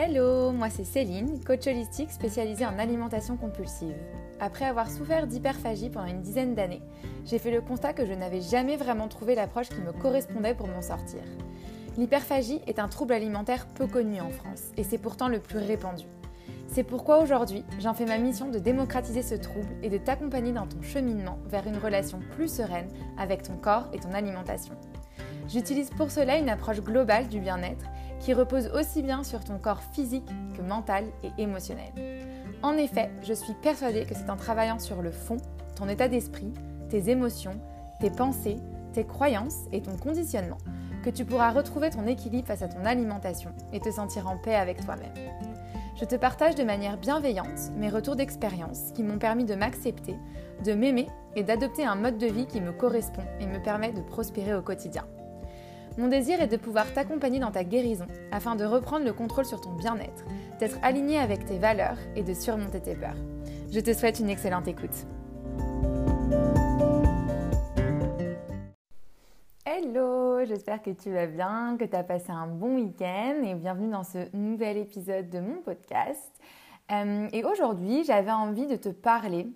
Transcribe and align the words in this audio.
Hello, 0.00 0.52
moi 0.52 0.70
c'est 0.70 0.84
Céline, 0.84 1.42
coach 1.42 1.66
holistique 1.66 2.12
spécialisée 2.12 2.64
en 2.64 2.78
alimentation 2.78 3.36
compulsive. 3.36 3.96
Après 4.38 4.64
avoir 4.64 4.88
souffert 4.88 5.26
d'hyperphagie 5.26 5.90
pendant 5.90 6.06
une 6.06 6.20
dizaine 6.20 6.54
d'années, 6.54 6.82
j'ai 7.24 7.40
fait 7.40 7.50
le 7.50 7.60
constat 7.60 7.94
que 7.94 8.06
je 8.06 8.12
n'avais 8.12 8.40
jamais 8.40 8.76
vraiment 8.76 9.08
trouvé 9.08 9.34
l'approche 9.34 9.70
qui 9.70 9.80
me 9.80 9.90
correspondait 9.90 10.54
pour 10.54 10.68
m'en 10.68 10.82
sortir. 10.82 11.18
L'hyperphagie 11.96 12.60
est 12.68 12.78
un 12.78 12.86
trouble 12.86 13.12
alimentaire 13.12 13.66
peu 13.66 13.88
connu 13.88 14.20
en 14.20 14.30
France 14.30 14.66
et 14.76 14.84
c'est 14.84 14.98
pourtant 14.98 15.26
le 15.26 15.40
plus 15.40 15.58
répandu. 15.58 16.04
C'est 16.68 16.84
pourquoi 16.84 17.20
aujourd'hui, 17.20 17.64
j'en 17.80 17.92
fais 17.92 18.06
ma 18.06 18.18
mission 18.18 18.48
de 18.48 18.60
démocratiser 18.60 19.22
ce 19.22 19.34
trouble 19.34 19.74
et 19.82 19.90
de 19.90 19.98
t'accompagner 19.98 20.52
dans 20.52 20.68
ton 20.68 20.80
cheminement 20.80 21.40
vers 21.48 21.66
une 21.66 21.78
relation 21.78 22.20
plus 22.36 22.46
sereine 22.46 22.88
avec 23.18 23.42
ton 23.42 23.56
corps 23.56 23.88
et 23.92 23.98
ton 23.98 24.12
alimentation. 24.12 24.76
J'utilise 25.48 25.90
pour 25.90 26.10
cela 26.10 26.36
une 26.36 26.50
approche 26.50 26.82
globale 26.82 27.26
du 27.26 27.40
bien-être 27.40 27.86
qui 28.20 28.34
repose 28.34 28.68
aussi 28.68 29.02
bien 29.02 29.24
sur 29.24 29.44
ton 29.44 29.58
corps 29.58 29.82
physique 29.92 30.28
que 30.56 30.62
mental 30.62 31.04
et 31.22 31.42
émotionnel. 31.42 31.92
En 32.62 32.76
effet, 32.76 33.10
je 33.22 33.32
suis 33.32 33.54
persuadée 33.54 34.04
que 34.04 34.14
c'est 34.14 34.30
en 34.30 34.36
travaillant 34.36 34.78
sur 34.78 35.02
le 35.02 35.12
fond, 35.12 35.36
ton 35.76 35.88
état 35.88 36.08
d'esprit, 36.08 36.52
tes 36.88 37.10
émotions, 37.10 37.60
tes 38.00 38.10
pensées, 38.10 38.58
tes 38.92 39.04
croyances 39.04 39.66
et 39.72 39.80
ton 39.80 39.96
conditionnement 39.96 40.58
que 41.04 41.10
tu 41.10 41.24
pourras 41.24 41.52
retrouver 41.52 41.90
ton 41.90 42.06
équilibre 42.06 42.48
face 42.48 42.62
à 42.62 42.68
ton 42.68 42.84
alimentation 42.84 43.50
et 43.72 43.80
te 43.80 43.90
sentir 43.90 44.28
en 44.28 44.36
paix 44.36 44.54
avec 44.54 44.84
toi-même. 44.84 45.14
Je 45.98 46.04
te 46.04 46.14
partage 46.14 46.54
de 46.54 46.62
manière 46.62 46.96
bienveillante 46.96 47.72
mes 47.76 47.88
retours 47.88 48.16
d'expérience 48.16 48.92
qui 48.94 49.02
m'ont 49.02 49.18
permis 49.18 49.44
de 49.44 49.54
m'accepter, 49.54 50.16
de 50.64 50.72
m'aimer 50.74 51.08
et 51.34 51.42
d'adopter 51.42 51.84
un 51.84 51.96
mode 51.96 52.18
de 52.18 52.26
vie 52.26 52.46
qui 52.46 52.60
me 52.60 52.72
correspond 52.72 53.24
et 53.40 53.46
me 53.46 53.62
permet 53.62 53.92
de 53.92 54.00
prospérer 54.02 54.54
au 54.54 54.62
quotidien. 54.62 55.04
Mon 55.98 56.06
désir 56.06 56.40
est 56.40 56.46
de 56.46 56.56
pouvoir 56.56 56.94
t'accompagner 56.94 57.40
dans 57.40 57.50
ta 57.50 57.64
guérison 57.64 58.06
afin 58.30 58.54
de 58.54 58.64
reprendre 58.64 59.04
le 59.04 59.12
contrôle 59.12 59.44
sur 59.44 59.60
ton 59.60 59.72
bien-être, 59.72 60.24
d'être 60.60 60.78
aligné 60.80 61.18
avec 61.18 61.44
tes 61.44 61.58
valeurs 61.58 61.98
et 62.14 62.22
de 62.22 62.34
surmonter 62.34 62.80
tes 62.80 62.94
peurs. 62.94 63.16
Je 63.72 63.80
te 63.80 63.92
souhaite 63.92 64.20
une 64.20 64.30
excellente 64.30 64.68
écoute. 64.68 64.94
Hello, 69.66 70.44
j'espère 70.46 70.82
que 70.82 70.90
tu 70.90 71.10
vas 71.10 71.26
bien, 71.26 71.76
que 71.76 71.84
tu 71.84 71.96
as 71.96 72.04
passé 72.04 72.30
un 72.30 72.46
bon 72.46 72.76
week-end 72.76 73.42
et 73.42 73.54
bienvenue 73.54 73.90
dans 73.90 74.04
ce 74.04 74.18
nouvel 74.36 74.76
épisode 74.76 75.28
de 75.30 75.40
mon 75.40 75.62
podcast. 75.62 76.30
Euh, 76.92 77.26
et 77.32 77.42
aujourd'hui, 77.42 78.04
j'avais 78.04 78.30
envie 78.30 78.68
de 78.68 78.76
te 78.76 78.90
parler 78.90 79.48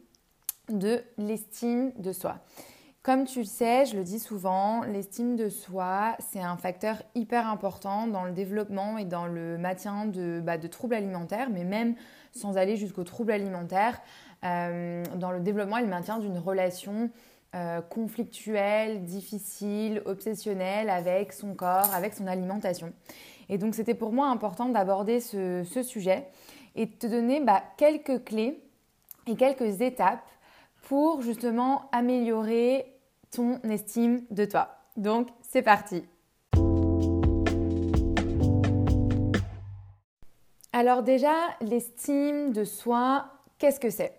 de 0.69 1.03
l'estime 1.19 1.92
de 1.98 2.11
soi. 2.11 2.41
Comme 3.03 3.25
tu 3.25 3.41
le 3.41 3.45
sais, 3.45 3.84
je 3.84 3.97
le 3.97 4.05
dis 4.05 4.20
souvent, 4.20 4.84
l'estime 4.84 5.34
de 5.34 5.48
soi, 5.48 6.14
c'est 6.20 6.41
un 6.41 6.56
facteur 6.56 7.03
hyper 7.17 7.48
important 7.48 8.06
dans 8.06 8.25
le 8.25 8.31
développement 8.31 8.97
et 8.97 9.05
dans 9.05 9.27
le 9.27 9.59
maintien 9.59 10.06
de, 10.06 10.41
bah, 10.41 10.56
troubles 10.56 10.94
alimentaires, 10.94 11.50
mais 11.50 11.64
même 11.64 11.97
sans 12.31 12.56
aller 12.56 12.77
jusqu'aux 12.77 13.03
troubles 13.03 13.33
alimentaires, 13.33 14.00
euh, 14.44 15.03
dans 15.17 15.33
le 15.33 15.41
développement 15.41 15.78
et 15.78 15.83
le 15.83 15.89
maintien 15.89 16.20
d'une 16.20 16.39
relation 16.39 17.11
euh, 17.56 17.81
conflictuelle, 17.81 19.03
difficile, 19.03 20.03
obsessionnelle 20.05 20.89
avec 20.89 21.33
son 21.33 21.55
corps, 21.55 21.92
avec 21.94 22.14
son 22.14 22.28
alimentation. 22.28 22.92
Et 23.48 23.59
donc 23.59 23.75
c'était 23.75 23.94
pour 23.94 24.12
moi 24.12 24.28
important 24.28 24.69
d'aborder 24.69 25.19
ce, 25.19 25.64
sujet 25.83 26.28
et 26.77 26.87
de 26.87 26.92
te 26.92 27.09
donner 27.09 27.41
bah, 27.41 27.64
quelques 27.77 28.22
clés 28.22 28.62
et 29.27 29.34
quelques 29.34 29.81
étapes 29.81 30.22
pour 30.83 31.22
justement 31.22 31.88
améliorer 31.92 32.94
ton 33.30 33.61
estime 33.62 34.22
de 34.30 34.44
toi. 34.44 34.77
Donc, 34.97 35.28
c'est 35.41 35.62
parti. 35.62 36.05
Alors 40.75 41.03
déjà, 41.03 41.34
l'estime 41.60 42.53
de 42.53 42.64
soi, 42.64 43.27
qu'est-ce 43.58 43.80
que 43.80 43.91
c'est? 43.91 44.15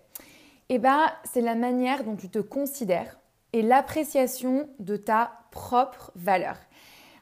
Eh 0.68 0.78
bien, 0.78 1.12
c'est 1.24 1.40
la 1.40 1.54
manière 1.54 2.04
dont 2.04 2.16
tu 2.16 2.28
te 2.28 2.38
considères 2.38 3.18
et 3.52 3.62
l'appréciation 3.62 4.68
de 4.78 4.96
ta 4.96 5.32
propre 5.50 6.10
valeur. 6.14 6.56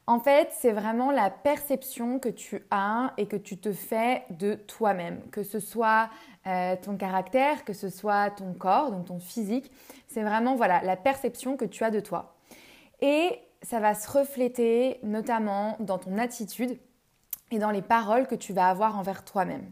En 0.06 0.18
fait, 0.18 0.48
c'est 0.52 0.72
vraiment 0.72 1.10
la 1.10 1.30
perception 1.30 2.18
que 2.18 2.28
tu 2.28 2.64
as 2.70 3.12
et 3.18 3.26
que 3.26 3.36
tu 3.36 3.56
te 3.56 3.72
fais 3.72 4.24
de 4.30 4.54
toi-même, 4.54 5.20
que 5.30 5.42
ce 5.42 5.60
soit 5.60 6.10
euh, 6.46 6.76
ton 6.80 6.96
caractère, 6.96 7.64
que 7.64 7.72
ce 7.72 7.88
soit 7.88 8.30
ton 8.30 8.52
corps, 8.52 8.90
donc 8.90 9.06
ton 9.06 9.20
physique. 9.20 9.70
C'est 10.08 10.22
vraiment 10.22 10.56
voilà 10.56 10.82
la 10.82 10.96
perception 10.96 11.56
que 11.56 11.64
tu 11.64 11.84
as 11.84 11.90
de 11.90 12.00
toi. 12.00 12.34
Et 13.00 13.38
ça 13.62 13.78
va 13.78 13.94
se 13.94 14.10
refléter 14.10 14.98
notamment 15.02 15.76
dans 15.80 15.98
ton 15.98 16.18
attitude 16.18 16.78
et 17.52 17.58
dans 17.58 17.70
les 17.70 17.82
paroles 17.82 18.26
que 18.26 18.34
tu 18.34 18.52
vas 18.52 18.68
avoir 18.68 18.98
envers 18.98 19.24
toi-même. 19.24 19.70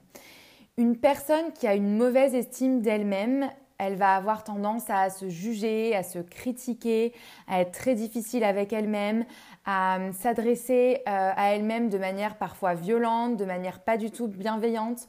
Une 0.76 0.96
personne 0.96 1.52
qui 1.54 1.66
a 1.66 1.74
une 1.74 1.96
mauvaise 1.96 2.34
estime 2.34 2.82
d'elle-même, 2.82 3.50
elle 3.78 3.96
va 3.96 4.14
avoir 4.14 4.44
tendance 4.44 4.90
à 4.90 5.10
se 5.10 5.28
juger, 5.28 5.96
à 5.96 6.02
se 6.02 6.18
critiquer, 6.18 7.12
à 7.48 7.62
être 7.62 7.72
très 7.72 7.94
difficile 7.94 8.44
avec 8.44 8.72
elle-même, 8.72 9.24
à 9.64 9.98
s'adresser 10.12 11.02
euh, 11.08 11.32
à 11.34 11.54
elle-même 11.54 11.88
de 11.88 11.98
manière 11.98 12.36
parfois 12.36 12.74
violente, 12.74 13.36
de 13.36 13.44
manière 13.44 13.80
pas 13.80 13.96
du 13.96 14.10
tout 14.10 14.28
bienveillante 14.28 15.08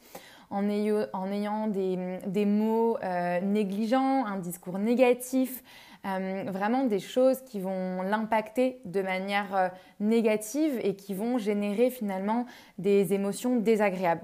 en, 0.51 0.69
ayant, 0.69 1.67
des, 1.67 2.45
mots 2.45 2.97
euh, 3.03 3.39
négligents, 3.41 4.25
un 4.25 4.38
discours 4.38 4.78
négatif, 4.78 5.63
euh, 6.06 6.44
vraiment 6.47 6.84
des 6.84 7.00
choses 7.00 7.41
qui 7.41 7.59
vont 7.59 8.01
l'impacter 8.01 8.81
de 8.85 9.01
manière 9.01 9.56
euh, 9.56 9.67
négative 10.00 10.79
et 10.84 10.95
qui 10.95 11.13
vont 11.13 11.38
générer 11.38 11.90
finalement 11.90 12.45
des 12.78 13.13
émotions 13.13 13.56
désagréables. 13.56 14.23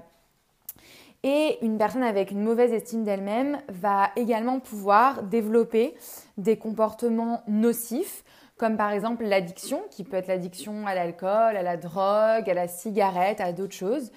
Et 1.24 1.58
une 1.62 1.78
personne 1.78 2.02
avec 2.02 2.30
une 2.30 2.42
mauvaise 2.42 2.72
estime 2.72 3.04
d'elle-même 3.04 3.58
va 3.68 4.10
également 4.16 4.60
pouvoir 4.60 5.22
développer 5.22 5.94
des 6.36 6.56
comportements 6.56 7.42
nocifs, 7.48 8.22
comme 8.56 8.76
par 8.76 8.90
exemple 8.90 9.24
l'addiction, 9.24 9.82
qui 9.90 10.04
peut 10.04 10.16
être 10.16 10.28
l'addiction 10.28 10.86
à 10.86 10.94
l'alcool, 10.94 11.56
à 11.56 11.62
la 11.62 11.76
drogue, 11.76 12.48
à 12.48 12.54
la 12.54 12.68
cigarette, 12.68 13.40
à 13.40 13.52
d'autres 13.52 13.74
choses, 13.74 14.12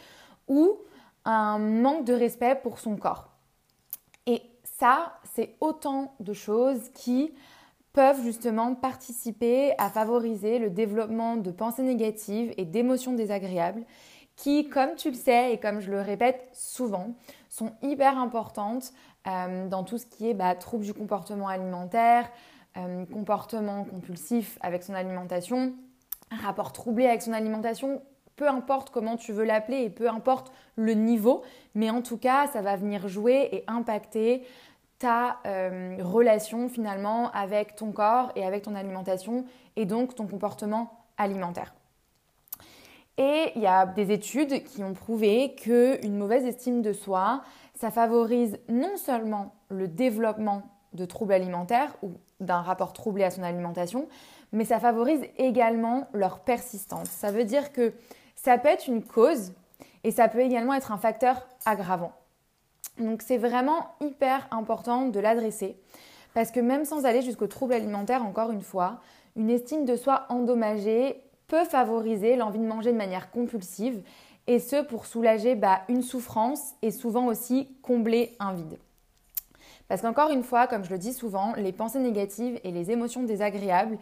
ou 0.47 0.77
un 1.25 1.59
manque 1.59 2.05
de 2.05 2.13
respect 2.13 2.55
pour 2.55 2.79
son 2.79 2.95
corps. 2.95 3.29
Et 4.25 4.41
ça, 4.63 5.13
c'est 5.33 5.55
autant 5.59 6.15
de 6.19 6.33
choses 6.33 6.89
qui 6.93 7.33
peuvent 7.93 8.21
justement 8.23 8.73
participer 8.73 9.73
à 9.77 9.89
favoriser 9.89 10.59
le 10.59 10.69
développement 10.69 11.35
de 11.35 11.51
pensées 11.51 11.83
négatives 11.83 12.53
et 12.57 12.65
d'émotions 12.65 13.13
désagréables 13.13 13.83
qui, 14.37 14.69
comme 14.69 14.95
tu 14.95 15.09
le 15.09 15.15
sais 15.15 15.53
et 15.53 15.59
comme 15.59 15.81
je 15.81 15.91
le 15.91 16.01
répète 16.01 16.49
souvent, 16.53 17.13
sont 17.49 17.73
hyper 17.81 18.17
importantes 18.17 18.93
euh, 19.27 19.67
dans 19.67 19.83
tout 19.83 19.97
ce 19.97 20.05
qui 20.05 20.29
est 20.29 20.33
bah, 20.33 20.55
troubles 20.55 20.85
du 20.85 20.93
comportement 20.93 21.47
alimentaire, 21.47 22.29
euh, 22.77 23.05
comportement 23.05 23.83
compulsif 23.83 24.57
avec 24.61 24.83
son 24.83 24.93
alimentation, 24.93 25.73
rapport 26.31 26.71
troublé 26.71 27.05
avec 27.05 27.21
son 27.21 27.33
alimentation, 27.33 28.01
peu 28.41 28.47
importe 28.47 28.89
comment 28.89 29.17
tu 29.17 29.33
veux 29.33 29.43
l'appeler 29.43 29.83
et 29.83 29.91
peu 29.91 30.09
importe 30.09 30.51
le 30.75 30.93
niveau, 30.93 31.43
mais 31.75 31.91
en 31.91 32.01
tout 32.01 32.17
cas, 32.17 32.47
ça 32.47 32.63
va 32.63 32.75
venir 32.75 33.07
jouer 33.07 33.49
et 33.51 33.63
impacter 33.67 34.41
ta 34.97 35.37
euh, 35.45 35.97
relation 35.99 36.67
finalement 36.67 37.29
avec 37.33 37.75
ton 37.75 37.91
corps 37.91 38.31
et 38.35 38.43
avec 38.43 38.63
ton 38.63 38.73
alimentation 38.73 39.45
et 39.75 39.85
donc 39.85 40.15
ton 40.15 40.25
comportement 40.25 41.05
alimentaire. 41.17 41.75
Et 43.19 43.51
il 43.55 43.61
y 43.61 43.67
a 43.67 43.85
des 43.85 44.11
études 44.11 44.63
qui 44.63 44.83
ont 44.83 44.93
prouvé 44.93 45.53
qu'une 45.53 46.17
mauvaise 46.17 46.43
estime 46.43 46.81
de 46.81 46.93
soi, 46.93 47.43
ça 47.75 47.91
favorise 47.91 48.57
non 48.69 48.97
seulement 48.97 49.53
le 49.69 49.87
développement 49.87 50.63
de 50.93 51.05
troubles 51.05 51.33
alimentaires 51.33 51.95
ou 52.01 52.13
d'un 52.39 52.61
rapport 52.61 52.93
troublé 52.93 53.23
à 53.23 53.29
son 53.29 53.43
alimentation, 53.43 54.07
mais 54.51 54.65
ça 54.65 54.79
favorise 54.79 55.21
également 55.37 56.07
leur 56.13 56.39
persistance. 56.39 57.09
Ça 57.09 57.31
veut 57.31 57.45
dire 57.45 57.71
que 57.71 57.93
ça 58.43 58.57
peut 58.57 58.69
être 58.69 58.87
une 58.87 59.03
cause 59.03 59.53
et 60.03 60.11
ça 60.11 60.27
peut 60.27 60.39
également 60.39 60.73
être 60.73 60.91
un 60.91 60.97
facteur 60.97 61.47
aggravant. 61.65 62.13
Donc 62.97 63.21
c'est 63.21 63.37
vraiment 63.37 63.95
hyper 64.01 64.47
important 64.51 65.07
de 65.07 65.19
l'adresser 65.19 65.77
parce 66.33 66.51
que 66.51 66.59
même 66.59 66.85
sans 66.85 67.05
aller 67.05 67.21
jusqu'au 67.21 67.47
trouble 67.47 67.73
alimentaire, 67.73 68.23
encore 68.23 68.51
une 68.51 68.61
fois, 68.61 68.99
une 69.35 69.49
estime 69.49 69.85
de 69.85 69.95
soi 69.95 70.25
endommagée 70.29 71.21
peut 71.47 71.65
favoriser 71.65 72.35
l'envie 72.35 72.59
de 72.59 72.65
manger 72.65 72.91
de 72.91 72.97
manière 72.97 73.29
compulsive 73.31 74.01
et 74.47 74.59
ce 74.59 74.81
pour 74.81 75.05
soulager 75.05 75.55
bah, 75.55 75.81
une 75.87 76.01
souffrance 76.01 76.73
et 76.81 76.91
souvent 76.91 77.27
aussi 77.27 77.69
combler 77.81 78.35
un 78.39 78.53
vide. 78.53 78.79
Parce 79.87 80.01
qu'encore 80.01 80.31
une 80.31 80.43
fois, 80.43 80.67
comme 80.67 80.83
je 80.85 80.89
le 80.89 80.97
dis 80.97 81.13
souvent, 81.13 81.53
les 81.57 81.73
pensées 81.73 81.99
négatives 81.99 82.59
et 82.63 82.71
les 82.71 82.91
émotions 82.91 83.23
désagréables 83.23 83.97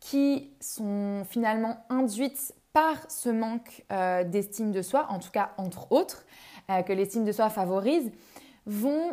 qui 0.00 0.50
sont 0.60 1.24
finalement 1.28 1.76
induites 1.88 2.54
par 2.76 3.10
ce 3.10 3.30
manque 3.30 3.86
euh, 3.90 4.22
d'estime 4.22 4.70
de 4.70 4.82
soi, 4.82 5.06
en 5.08 5.18
tout 5.18 5.30
cas 5.30 5.52
entre 5.56 5.90
autres, 5.92 6.26
euh, 6.70 6.82
que 6.82 6.92
l'estime 6.92 7.24
de 7.24 7.32
soi 7.32 7.48
favorise, 7.48 8.12
vont, 8.66 9.12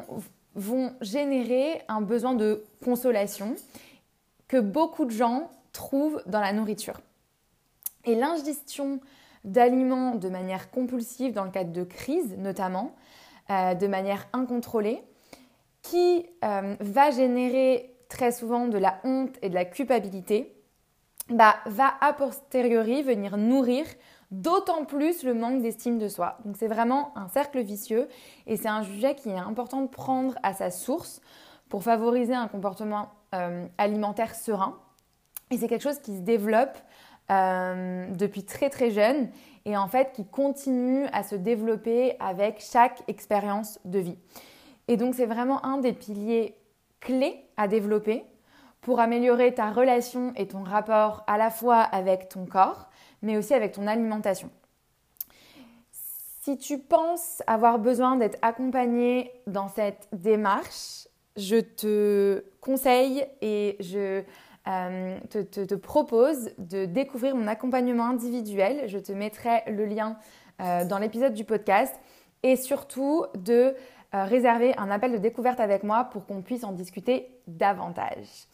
vont 0.53 0.91
générer 0.99 1.81
un 1.87 2.01
besoin 2.01 2.33
de 2.33 2.65
consolation 2.83 3.55
que 4.49 4.59
beaucoup 4.59 5.05
de 5.05 5.11
gens 5.11 5.49
trouvent 5.71 6.21
dans 6.25 6.41
la 6.41 6.51
nourriture. 6.51 6.99
Et 8.03 8.15
l'ingestion 8.15 8.99
d'aliments 9.45 10.15
de 10.15 10.27
manière 10.27 10.69
compulsive 10.69 11.31
dans 11.31 11.45
le 11.45 11.51
cadre 11.51 11.71
de 11.71 11.85
crise 11.85 12.35
notamment, 12.37 12.93
euh, 13.49 13.75
de 13.75 13.87
manière 13.87 14.27
incontrôlée, 14.33 15.01
qui 15.83 16.25
va 16.41 17.11
générer 17.11 17.95
très 18.09 18.33
souvent 18.33 18.67
de 18.67 18.77
la 18.77 18.99
honte 19.05 19.37
et 19.41 19.47
de 19.47 19.53
la 19.53 19.65
culpabilité, 19.65 20.53
bah, 21.29 21.55
va 21.65 21.93
a 22.01 22.13
posteriori 22.13 23.01
venir 23.03 23.37
nourrir 23.37 23.85
d'autant 24.31 24.83
plus 24.83 25.23
le 25.23 25.33
manque 25.33 25.61
d'estime 25.61 25.99
de 25.99 26.07
soi. 26.07 26.37
Donc 26.43 26.57
c'est 26.57 26.67
vraiment 26.67 27.15
un 27.15 27.27
cercle 27.27 27.61
vicieux 27.61 28.07
et 28.47 28.57
c'est 28.57 28.67
un 28.67 28.83
sujet 28.83 29.15
qui 29.15 29.29
est 29.29 29.37
important 29.37 29.81
de 29.81 29.87
prendre 29.87 30.35
à 30.43 30.53
sa 30.53 30.71
source 30.71 31.21
pour 31.69 31.83
favoriser 31.83 32.33
un 32.33 32.47
comportement 32.47 33.09
euh, 33.35 33.65
alimentaire 33.77 34.35
serein. 34.35 34.77
Et 35.51 35.57
c'est 35.57 35.67
quelque 35.67 35.83
chose 35.83 35.99
qui 35.99 36.15
se 36.15 36.21
développe 36.21 36.77
euh, 37.31 38.07
depuis 38.15 38.43
très 38.43 38.69
très 38.69 38.91
jeune 38.91 39.29
et 39.65 39.77
en 39.77 39.87
fait 39.87 40.11
qui 40.13 40.25
continue 40.25 41.05
à 41.13 41.23
se 41.23 41.35
développer 41.35 42.15
avec 42.19 42.59
chaque 42.59 43.03
expérience 43.07 43.79
de 43.85 43.99
vie. 43.99 44.17
Et 44.87 44.97
donc 44.97 45.15
c'est 45.15 45.25
vraiment 45.25 45.63
un 45.63 45.77
des 45.77 45.93
piliers 45.93 46.55
clés 46.99 47.45
à 47.55 47.67
développer 47.67 48.25
pour 48.83 48.99
améliorer 48.99 49.53
ta 49.53 49.71
relation 49.71 50.33
et 50.35 50.47
ton 50.47 50.63
rapport 50.63 51.23
à 51.27 51.37
la 51.37 51.49
fois 51.49 51.79
avec 51.79 52.29
ton 52.29 52.45
corps, 52.45 52.89
mais 53.21 53.37
aussi 53.37 53.53
avec 53.53 53.71
ton 53.71 53.87
alimentation. 53.87 54.49
Si 56.41 56.57
tu 56.57 56.77
penses 56.77 57.41
avoir 57.47 57.79
besoin 57.79 58.17
d'être 58.17 58.37
accompagné 58.41 59.31
dans 59.47 59.69
cette 59.69 60.09
démarche, 60.11 61.07
je 61.37 61.55
te 61.55 62.43
conseille 62.59 63.25
et 63.41 63.77
je 63.79 64.21
euh, 64.67 65.19
te, 65.29 65.75
propose 65.75 66.51
de 66.57 66.85
découvrir 66.85 67.35
mon 67.35 67.47
accompagnement 67.47 68.05
individuel. 68.05 68.87
Je 68.87 68.97
te 68.97 69.13
mettrai 69.13 69.63
le 69.67 69.85
lien 69.85 70.17
euh, 70.61 70.83
dans 70.83 70.99
l'épisode 70.99 71.33
du 71.33 71.45
podcast 71.45 71.95
et 72.43 72.57
surtout 72.57 73.25
de 73.35 73.75
euh, 74.13 74.25
réserver 74.25 74.77
un 74.77 74.91
appel 74.91 75.13
de 75.13 75.17
découverte 75.17 75.61
avec 75.61 75.83
moi 75.83 76.03
pour 76.03 76.25
qu'on 76.25 76.41
puisse 76.41 76.65
en 76.65 76.73
discuter 76.73 77.29
davantage. 77.47 78.47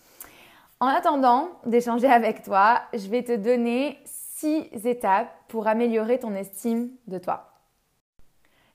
En 0.82 0.88
attendant 0.88 1.50
d'échanger 1.66 2.08
avec 2.08 2.42
toi, 2.42 2.82
je 2.94 3.10
vais 3.10 3.22
te 3.22 3.36
donner 3.36 4.00
six 4.06 4.64
étapes 4.86 5.30
pour 5.50 5.68
améliorer 5.68 6.20
ton 6.20 6.34
estime 6.36 6.92
de 7.08 7.18
toi. 7.18 7.52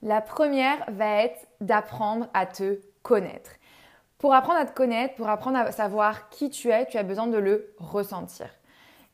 La 0.03 0.21
première 0.21 0.85
va 0.89 1.23
être 1.23 1.47
d'apprendre 1.63 2.29
à 2.35 2.45
te 2.45 2.79
connaître. 3.03 3.53
Pour 4.19 4.35
apprendre 4.35 4.61
à 4.61 4.67
te 4.67 4.75
connaître, 4.75 5.15
pour 5.15 5.31
apprendre 5.31 5.57
à 5.57 5.73
savoir 5.73 6.29
qui 6.29 6.51
tu 6.51 6.69
es, 6.69 6.85
tu 6.85 6.99
as 6.99 7.03
besoin 7.05 7.27
de 7.27 7.39
le 7.39 7.75
ressentir. 7.79 8.51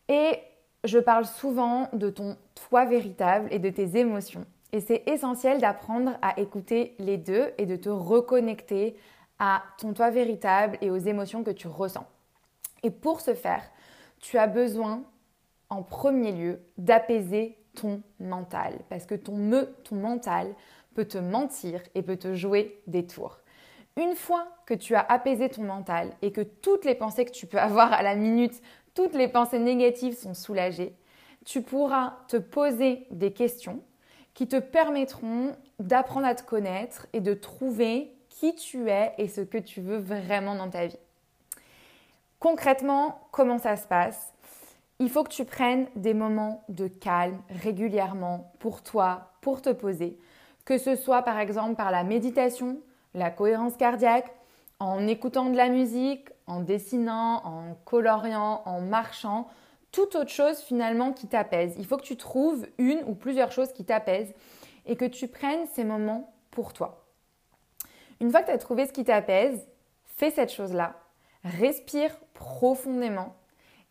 Et 0.08 0.40
je 0.82 0.98
parle 0.98 1.26
souvent 1.26 1.88
de 1.92 2.10
ton 2.10 2.36
toi 2.68 2.86
véritable 2.86 3.46
et 3.52 3.60
de 3.60 3.70
tes 3.70 3.98
émotions. 3.98 4.44
Et 4.72 4.80
c'est 4.80 5.04
essentiel 5.06 5.60
d'apprendre 5.60 6.18
à 6.22 6.40
écouter 6.40 6.96
les 6.98 7.18
deux 7.18 7.52
et 7.56 7.66
de 7.66 7.76
te 7.76 7.88
reconnecter 7.88 8.96
à 9.38 9.62
ton 9.78 9.92
toi 9.92 10.10
véritable 10.10 10.76
et 10.80 10.90
aux 10.90 10.96
émotions 10.96 11.44
que 11.44 11.52
tu 11.52 11.68
ressens. 11.68 12.06
Et 12.82 12.90
pour 12.90 13.20
ce 13.20 13.34
faire, 13.34 13.62
tu 14.20 14.38
as 14.38 14.46
besoin 14.46 15.02
en 15.68 15.82
premier 15.82 16.32
lieu 16.32 16.60
d'apaiser 16.78 17.56
ton 17.74 18.02
mental 18.18 18.78
parce 18.88 19.06
que 19.06 19.14
ton 19.14 19.36
me, 19.36 19.66
ton 19.84 19.96
mental 19.96 20.54
peut 20.94 21.06
te 21.06 21.18
mentir 21.18 21.82
et 21.94 22.02
peut 22.02 22.16
te 22.16 22.34
jouer 22.34 22.82
des 22.86 23.06
tours. 23.06 23.38
Une 23.96 24.14
fois 24.14 24.46
que 24.66 24.74
tu 24.74 24.94
as 24.94 25.00
apaisé 25.00 25.48
ton 25.48 25.62
mental 25.62 26.12
et 26.22 26.32
que 26.32 26.40
toutes 26.40 26.84
les 26.84 26.94
pensées 26.94 27.24
que 27.24 27.30
tu 27.30 27.46
peux 27.46 27.58
avoir 27.58 27.92
à 27.92 28.02
la 28.02 28.14
minute, 28.14 28.60
toutes 28.94 29.14
les 29.14 29.28
pensées 29.28 29.58
négatives 29.58 30.16
sont 30.16 30.34
soulagées, 30.34 30.94
tu 31.44 31.62
pourras 31.62 32.16
te 32.28 32.36
poser 32.36 33.06
des 33.10 33.32
questions 33.32 33.82
qui 34.34 34.46
te 34.46 34.56
permettront 34.56 35.56
d'apprendre 35.78 36.26
à 36.26 36.34
te 36.34 36.42
connaître 36.42 37.06
et 37.12 37.20
de 37.20 37.34
trouver 37.34 38.14
qui 38.28 38.54
tu 38.54 38.88
es 38.88 39.12
et 39.18 39.28
ce 39.28 39.40
que 39.40 39.58
tu 39.58 39.80
veux 39.80 39.98
vraiment 39.98 40.54
dans 40.54 40.70
ta 40.70 40.86
vie. 40.86 40.98
Concrètement, 42.40 43.20
comment 43.32 43.58
ça 43.58 43.76
se 43.76 43.86
passe? 43.86 44.32
Il 44.98 45.10
faut 45.10 45.24
que 45.24 45.28
tu 45.28 45.44
prennes 45.44 45.88
des 45.94 46.14
moments 46.14 46.64
de 46.70 46.88
calme 46.88 47.38
régulièrement 47.50 48.50
pour 48.60 48.82
toi, 48.82 49.32
pour 49.42 49.60
te 49.60 49.68
poser, 49.68 50.18
que 50.64 50.78
ce 50.78 50.96
soit 50.96 51.20
par 51.20 51.38
exemple 51.38 51.74
par 51.74 51.90
la 51.90 52.02
méditation, 52.02 52.78
la 53.12 53.30
cohérence 53.30 53.76
cardiaque, 53.76 54.32
en 54.78 55.06
écoutant 55.06 55.50
de 55.50 55.56
la 55.56 55.68
musique, 55.68 56.30
en 56.46 56.60
dessinant, 56.60 57.42
en 57.44 57.74
coloriant, 57.84 58.62
en 58.64 58.80
marchant, 58.80 59.46
toute 59.92 60.14
autre 60.16 60.30
chose 60.30 60.60
finalement 60.60 61.12
qui 61.12 61.26
t'apaise. 61.26 61.74
Il 61.76 61.84
faut 61.84 61.98
que 61.98 62.02
tu 62.02 62.16
trouves 62.16 62.66
une 62.78 63.02
ou 63.06 63.14
plusieurs 63.14 63.52
choses 63.52 63.74
qui 63.74 63.84
t'apaisent 63.84 64.32
et 64.86 64.96
que 64.96 65.04
tu 65.04 65.28
prennes 65.28 65.66
ces 65.74 65.84
moments 65.84 66.32
pour 66.50 66.72
toi. 66.72 67.04
Une 68.18 68.30
fois 68.30 68.40
que 68.40 68.46
tu 68.46 68.52
as 68.52 68.58
trouvé 68.58 68.86
ce 68.86 68.92
qui 68.92 69.04
t'apaise, 69.04 69.68
fais 70.06 70.30
cette 70.30 70.52
chose-là. 70.52 70.94
Respire 71.44 72.14
profondément 72.40 73.36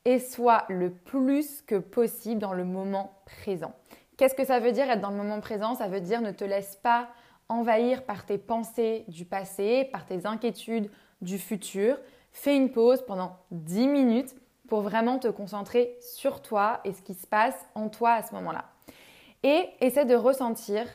et 0.06 0.18
sois 0.18 0.66
le 0.69 0.90
plus 0.90 1.62
que 1.62 1.75
possible 1.75 2.42
dans 2.42 2.54
le 2.54 2.66
moment 2.66 3.22
présent. 3.25 3.74
Qu'est-ce 4.18 4.34
que 4.34 4.44
ça 4.44 4.60
veut 4.60 4.72
dire 4.72 4.90
être 4.90 5.01
dans 5.01 5.12
le 5.12 5.18
moment 5.18 5.40
présent? 5.40 5.75
Ça 5.75 5.88
veut 5.88 6.01
dire 6.01 6.22
ne 6.22 6.31
te 6.31 6.44
laisse 6.44 6.75
pas 6.75 7.10
envahir 7.48 8.04
par 8.04 8.25
tes 8.25 8.40
pensées 8.40 9.06
du 9.07 9.24
passé, 9.24 9.88
par 9.92 10.06
tes 10.06 10.25
inquiétudes 10.25 10.90
du 11.22 11.38
futur. 11.38 12.00
Fais 12.31 12.56
une 12.56 12.72
pause 12.72 13.06
pendant 13.06 13.38
10 13.51 13.88
minutes 13.88 14.36
pour 14.68 14.81
vraiment 14.81 15.19
te 15.19 15.28
concentrer 15.28 15.95
sur 16.02 16.42
toi 16.42 16.80
et 16.86 16.94
ce 16.94 17.04
qui 17.04 17.13
se 17.13 17.28
passe 17.28 17.68
en 17.75 17.88
toi 17.88 18.13
à 18.13 18.24
ce 18.24 18.34
moment-là. 18.34 18.66
Et 19.44 19.69
essaie 19.80 20.06
de 20.06 20.16
ressentir 20.16 20.86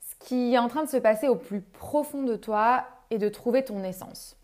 ce 0.00 0.26
qui 0.26 0.54
est 0.54 0.58
en 0.58 0.68
train 0.68 0.84
de 0.84 0.90
se 0.90 0.98
passer 0.98 1.28
au 1.28 1.36
plus 1.36 1.62
profond 1.62 2.22
de 2.22 2.36
toi 2.36 2.84
et 3.10 3.18
de 3.18 3.28
trouver 3.30 3.64
ton 3.64 3.82
essence. 3.82 4.36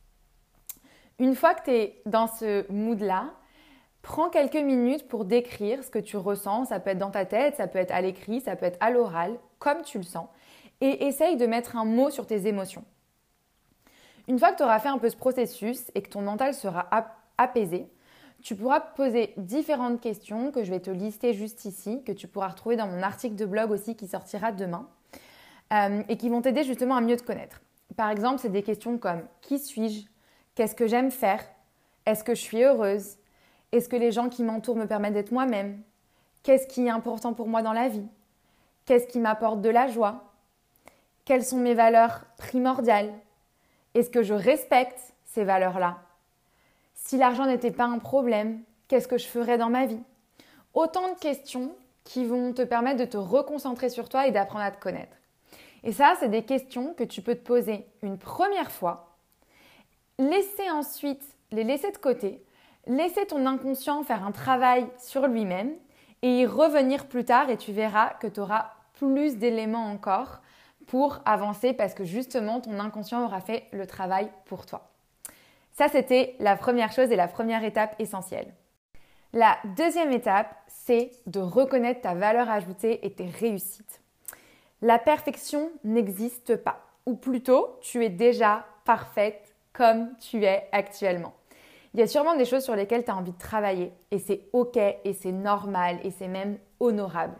Une 1.18 1.34
fois 1.34 1.54
que 1.54 1.64
tu 1.64 1.70
es 1.70 2.02
dans 2.06 2.26
ce 2.26 2.70
mood-là, 2.70 3.30
prends 4.02 4.30
quelques 4.30 4.54
minutes 4.54 5.08
pour 5.08 5.24
décrire 5.24 5.82
ce 5.82 5.90
que 5.90 5.98
tu 5.98 6.16
ressens. 6.16 6.66
Ça 6.66 6.80
peut 6.80 6.90
être 6.90 6.98
dans 6.98 7.10
ta 7.10 7.24
tête, 7.24 7.56
ça 7.56 7.66
peut 7.66 7.78
être 7.78 7.92
à 7.92 8.00
l'écrit, 8.00 8.40
ça 8.40 8.56
peut 8.56 8.66
être 8.66 8.78
à 8.80 8.90
l'oral, 8.90 9.38
comme 9.58 9.82
tu 9.82 9.98
le 9.98 10.04
sens 10.04 10.28
et 10.80 11.06
essaye 11.06 11.36
de 11.36 11.46
mettre 11.46 11.76
un 11.76 11.84
mot 11.84 12.10
sur 12.10 12.26
tes 12.26 12.46
émotions. 12.46 12.84
Une 14.28 14.38
fois 14.38 14.52
que 14.52 14.58
tu 14.58 14.62
auras 14.62 14.78
fait 14.78 14.88
un 14.88 14.98
peu 14.98 15.08
ce 15.08 15.16
processus 15.16 15.90
et 15.94 16.02
que 16.02 16.10
ton 16.10 16.20
mental 16.20 16.54
sera 16.54 16.88
apaisé, 17.38 17.88
tu 18.42 18.54
pourras 18.54 18.80
poser 18.80 19.32
différentes 19.36 20.00
questions 20.00 20.52
que 20.52 20.62
je 20.62 20.70
vais 20.70 20.80
te 20.80 20.90
lister 20.90 21.32
juste 21.32 21.64
ici, 21.64 22.02
que 22.04 22.12
tu 22.12 22.28
pourras 22.28 22.48
retrouver 22.48 22.76
dans 22.76 22.86
mon 22.86 23.02
article 23.02 23.34
de 23.34 23.46
blog 23.46 23.70
aussi 23.70 23.96
qui 23.96 24.06
sortira 24.06 24.52
demain, 24.52 24.88
euh, 25.72 26.02
et 26.08 26.16
qui 26.16 26.28
vont 26.28 26.42
t'aider 26.42 26.62
justement 26.62 26.96
à 26.96 27.00
mieux 27.00 27.16
te 27.16 27.24
connaître. 27.24 27.60
Par 27.96 28.10
exemple, 28.10 28.38
c'est 28.38 28.50
des 28.50 28.62
questions 28.62 28.98
comme 28.98 29.22
qui 29.40 29.58
suis-je? 29.58 30.06
Qu'est-ce 30.58 30.74
que 30.74 30.88
j'aime 30.88 31.12
faire? 31.12 31.44
Est-ce 32.04 32.24
que 32.24 32.34
je 32.34 32.40
suis 32.40 32.64
heureuse? 32.64 33.18
Est-ce 33.70 33.88
que 33.88 33.94
les 33.94 34.10
gens 34.10 34.28
qui 34.28 34.42
m'entourent 34.42 34.74
me 34.74 34.88
permettent 34.88 35.14
d'être 35.14 35.30
moi-même? 35.30 35.80
Qu'est-ce 36.42 36.66
qui 36.66 36.84
est 36.84 36.90
important 36.90 37.32
pour 37.32 37.46
moi 37.46 37.62
dans 37.62 37.72
la 37.72 37.88
vie? 37.88 38.08
Qu'est-ce 38.84 39.06
qui 39.06 39.20
m'apporte 39.20 39.60
de 39.60 39.68
la 39.68 39.86
joie? 39.86 40.24
Quelles 41.24 41.44
sont 41.44 41.58
mes 41.58 41.74
valeurs 41.74 42.24
primordiales? 42.38 43.12
Est-ce 43.94 44.10
que 44.10 44.24
je 44.24 44.34
respecte 44.34 44.98
ces 45.26 45.44
valeurs-là? 45.44 45.98
Si 46.92 47.18
l'argent 47.18 47.46
n'était 47.46 47.70
pas 47.70 47.84
un 47.84 48.00
problème, 48.00 48.60
qu'est-ce 48.88 49.06
que 49.06 49.16
je 49.16 49.28
ferais 49.28 49.58
dans 49.58 49.70
ma 49.70 49.86
vie? 49.86 50.02
Autant 50.74 51.14
de 51.14 51.20
questions 51.20 51.70
qui 52.02 52.24
vont 52.24 52.52
te 52.52 52.62
permettre 52.62 52.98
de 52.98 53.04
te 53.04 53.16
reconcentrer 53.16 53.90
sur 53.90 54.08
toi 54.08 54.26
et 54.26 54.32
d'apprendre 54.32 54.64
à 54.64 54.72
te 54.72 54.80
connaître. 54.80 55.16
Et 55.84 55.92
ça, 55.92 56.14
c'est 56.18 56.28
des 56.28 56.42
questions 56.42 56.94
que 56.94 57.04
tu 57.04 57.22
peux 57.22 57.36
te 57.36 57.46
poser 57.46 57.86
une 58.02 58.18
première 58.18 58.72
fois, 58.72 59.07
laisser 60.18 60.70
ensuite 60.70 61.22
les 61.50 61.64
laisser 61.64 61.90
de 61.90 61.98
côté, 61.98 62.42
laisser 62.86 63.26
ton 63.26 63.46
inconscient 63.46 64.02
faire 64.02 64.24
un 64.24 64.32
travail 64.32 64.86
sur 64.98 65.26
lui-même 65.26 65.72
et 66.22 66.40
y 66.40 66.46
revenir 66.46 67.06
plus 67.06 67.24
tard 67.24 67.50
et 67.50 67.56
tu 67.56 67.72
verras 67.72 68.10
que 68.14 68.26
tu 68.26 68.40
auras 68.40 68.72
plus 68.94 69.36
d'éléments 69.36 69.86
encore 69.86 70.40
pour 70.86 71.20
avancer 71.24 71.72
parce 71.72 71.94
que 71.94 72.04
justement 72.04 72.60
ton 72.60 72.80
inconscient 72.80 73.24
aura 73.24 73.40
fait 73.40 73.64
le 73.72 73.86
travail 73.86 74.30
pour 74.46 74.66
toi. 74.66 74.90
Ça, 75.72 75.88
c'était 75.88 76.34
la 76.40 76.56
première 76.56 76.90
chose 76.90 77.12
et 77.12 77.16
la 77.16 77.28
première 77.28 77.62
étape 77.62 77.94
essentielle. 78.00 78.52
La 79.32 79.58
deuxième 79.76 80.10
étape, 80.10 80.56
c'est 80.66 81.12
de 81.26 81.38
reconnaître 81.38 82.00
ta 82.00 82.14
valeur 82.14 82.48
ajoutée 82.50 83.06
et 83.06 83.12
tes 83.12 83.26
réussites. 83.26 84.00
La 84.80 84.98
perfection 84.98 85.70
n'existe 85.84 86.56
pas, 86.56 86.86
ou 87.06 87.14
plutôt, 87.14 87.78
tu 87.80 88.04
es 88.04 88.08
déjà 88.08 88.64
parfaite 88.84 89.47
comme 89.78 90.08
tu 90.18 90.44
es 90.44 90.68
actuellement. 90.72 91.34
Il 91.94 92.00
y 92.00 92.02
a 92.02 92.08
sûrement 92.08 92.34
des 92.34 92.44
choses 92.44 92.64
sur 92.64 92.74
lesquelles 92.74 93.04
tu 93.04 93.12
as 93.12 93.16
envie 93.16 93.30
de 93.30 93.38
travailler, 93.38 93.92
et 94.10 94.18
c'est 94.18 94.42
ok, 94.52 94.76
et 94.76 95.12
c'est 95.12 95.30
normal, 95.30 96.00
et 96.02 96.10
c'est 96.10 96.26
même 96.26 96.58
honorable. 96.80 97.36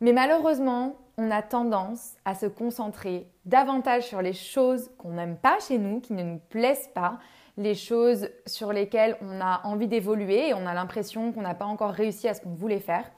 Mais 0.00 0.12
malheureusement, 0.12 0.94
on 1.18 1.28
a 1.32 1.42
tendance 1.42 2.14
à 2.24 2.36
se 2.36 2.46
concentrer 2.46 3.26
davantage 3.46 4.04
sur 4.04 4.22
les 4.22 4.32
choses 4.32 4.92
qu'on 4.96 5.10
n'aime 5.10 5.36
pas 5.36 5.58
chez 5.58 5.78
nous, 5.78 6.00
qui 6.00 6.12
ne 6.12 6.22
nous 6.22 6.38
plaisent 6.50 6.88
pas, 6.94 7.18
les 7.56 7.74
choses 7.74 8.30
sur 8.46 8.72
lesquelles 8.72 9.16
on 9.20 9.40
a 9.40 9.60
envie 9.64 9.88
d'évoluer 9.88 10.50
et 10.50 10.54
on 10.54 10.66
a 10.66 10.72
l'impression 10.72 11.32
qu'on 11.32 11.42
n'a 11.42 11.54
pas 11.54 11.66
encore 11.66 11.90
réussi 11.90 12.28
à 12.28 12.34
ce 12.34 12.40
qu'on 12.40 12.54
voulait 12.54 12.78
faire, 12.78 13.10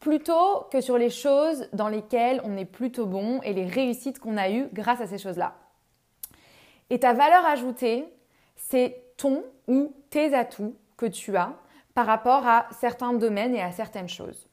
plutôt 0.00 0.64
que 0.72 0.80
sur 0.80 0.96
les 0.96 1.10
choses 1.10 1.68
dans 1.74 1.88
lesquelles 1.88 2.40
on 2.42 2.56
est 2.56 2.64
plutôt 2.64 3.04
bon 3.04 3.42
et 3.42 3.52
les 3.52 3.66
réussites 3.66 4.18
qu'on 4.18 4.38
a 4.38 4.48
eues 4.48 4.68
grâce 4.72 5.02
à 5.02 5.06
ces 5.06 5.18
choses-là. 5.18 5.52
Et 6.90 7.00
ta 7.00 7.12
valeur 7.12 7.44
ajoutée, 7.46 8.04
c'est 8.56 9.02
ton 9.16 9.44
ou 9.66 9.92
tes 10.10 10.34
atouts 10.34 10.76
que 10.96 11.06
tu 11.06 11.36
as 11.36 11.52
par 11.94 12.06
rapport 12.06 12.46
à 12.46 12.66
certains 12.78 13.12
domaines 13.12 13.54
et 13.54 13.62
à 13.62 13.72
certaines 13.72 14.08
choses. 14.08 14.46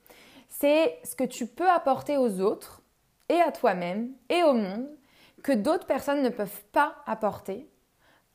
C'est 0.50 0.98
ce 1.04 1.16
que 1.16 1.24
tu 1.24 1.48
peux 1.48 1.70
apporter 1.70 2.18
aux 2.18 2.40
autres 2.40 2.82
et 3.30 3.40
à 3.42 3.52
toi-même 3.52 4.12
et 4.30 4.44
au 4.44 4.54
monde 4.54 4.88
que 5.44 5.52
d'autres 5.52 5.86
personnes 5.86 6.24
ne 6.24 6.30
peuvent 6.30 6.63
pas 6.72 6.96
apporter 7.06 7.68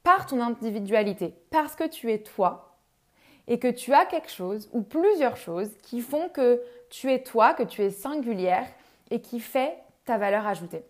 par 0.02 0.26
ton 0.26 0.40
individualité, 0.40 1.34
parce 1.50 1.74
que 1.74 1.86
tu 1.86 2.12
es 2.12 2.18
toi 2.18 2.76
et 3.46 3.58
que 3.58 3.68
tu 3.68 3.94
as 3.94 4.04
quelque 4.04 4.30
chose 4.30 4.68
ou 4.72 4.82
plusieurs 4.82 5.36
choses 5.36 5.70
qui 5.82 6.00
font 6.00 6.28
que 6.28 6.62
tu 6.90 7.10
es 7.10 7.22
toi, 7.22 7.54
que 7.54 7.62
tu 7.62 7.82
es 7.82 7.90
singulière 7.90 8.66
et 9.10 9.20
qui 9.20 9.40
fait 9.40 9.76
ta 10.04 10.18
valeur 10.18 10.46
ajoutée. 10.46 10.84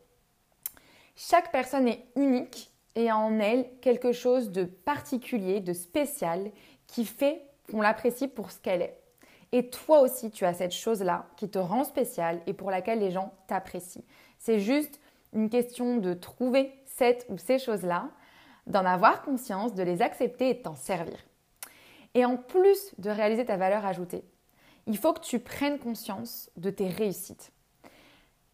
Chaque 1.17 1.51
personne 1.51 1.89
est 1.89 2.05
unique 2.17 2.68
et 2.99 3.13
en 3.13 3.39
elle 3.39 3.65
quelque 3.81 4.11
chose 4.11 4.51
de 4.51 4.65
particulier, 4.65 5.61
de 5.61 5.73
spécial, 5.73 6.51
qui 6.89 7.05
fait 7.05 7.47
qu'on 7.71 7.81
l'apprécie 7.81 8.27
pour 8.27 8.51
ce 8.51 8.59
qu'elle 8.59 8.83
est. 8.83 8.99
Et 9.53 9.71
toi 9.71 10.01
aussi, 10.01 10.33
tu 10.33 10.45
as 10.45 10.53
cette 10.53 10.73
chose-là 10.73 11.27
qui 11.37 11.49
te 11.49 11.61
rend 11.61 11.85
spéciale 11.85 12.43
et 12.49 12.53
pour 12.53 12.73
laquelle 12.73 12.99
les 12.99 13.13
gens 13.13 13.33
t'apprécient. 13.47 14.03
C'est 14.39 14.59
juste 14.59 15.01
une 15.33 15.49
question 15.49 15.99
de 15.99 16.13
trouver 16.13 16.73
cette 16.87 17.25
ou 17.29 17.39
ces 17.39 17.61
choses-là, 17.61 18.11
d'en 18.67 18.85
avoir 18.85 19.23
conscience, 19.23 19.75
de 19.75 19.83
les 19.85 20.03
accepter 20.03 20.51
et 20.51 20.55
de 20.55 20.63
t'en 20.63 20.75
servir. 20.75 21.19
Et 22.15 22.25
en 22.25 22.37
plus 22.37 22.93
de 22.99 23.11
réaliser 23.11 23.45
ta 23.45 23.57
valeur 23.57 23.87
ajoutée, 23.87 24.25
il 24.89 24.99
faut 24.99 25.13
que 25.13 25.21
tu 25.21 25.39
prennes 25.39 25.79
conscience 25.79 26.51
de 26.57 26.71
tes 26.71 26.89
réussites. 26.89 27.53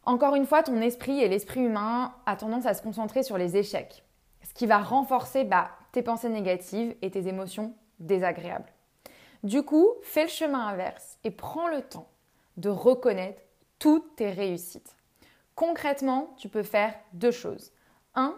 Encore 0.02 0.34
une 0.34 0.44
fois, 0.44 0.62
ton 0.62 0.82
esprit 0.82 1.20
et 1.20 1.28
l'esprit 1.28 1.62
humain 1.62 2.14
a 2.26 2.36
tendance 2.36 2.66
à 2.66 2.74
se 2.74 2.82
concentrer 2.82 3.22
sur 3.22 3.38
les 3.38 3.56
échecs, 3.56 4.03
qui 4.54 4.66
va 4.66 4.78
renforcer 4.78 5.44
bah, 5.44 5.70
tes 5.92 6.02
pensées 6.02 6.28
négatives 6.28 6.94
et 7.02 7.10
tes 7.10 7.28
émotions 7.28 7.74
désagréables. 7.98 8.72
Du 9.42 9.62
coup, 9.62 9.88
fais 10.02 10.22
le 10.22 10.28
chemin 10.28 10.66
inverse 10.68 11.18
et 11.24 11.30
prends 11.30 11.68
le 11.68 11.82
temps 11.82 12.08
de 12.56 12.70
reconnaître 12.70 13.42
toutes 13.78 14.16
tes 14.16 14.30
réussites. 14.30 14.96
Concrètement, 15.54 16.34
tu 16.38 16.48
peux 16.48 16.62
faire 16.62 16.94
deux 17.12 17.30
choses. 17.30 17.72
Un, 18.14 18.34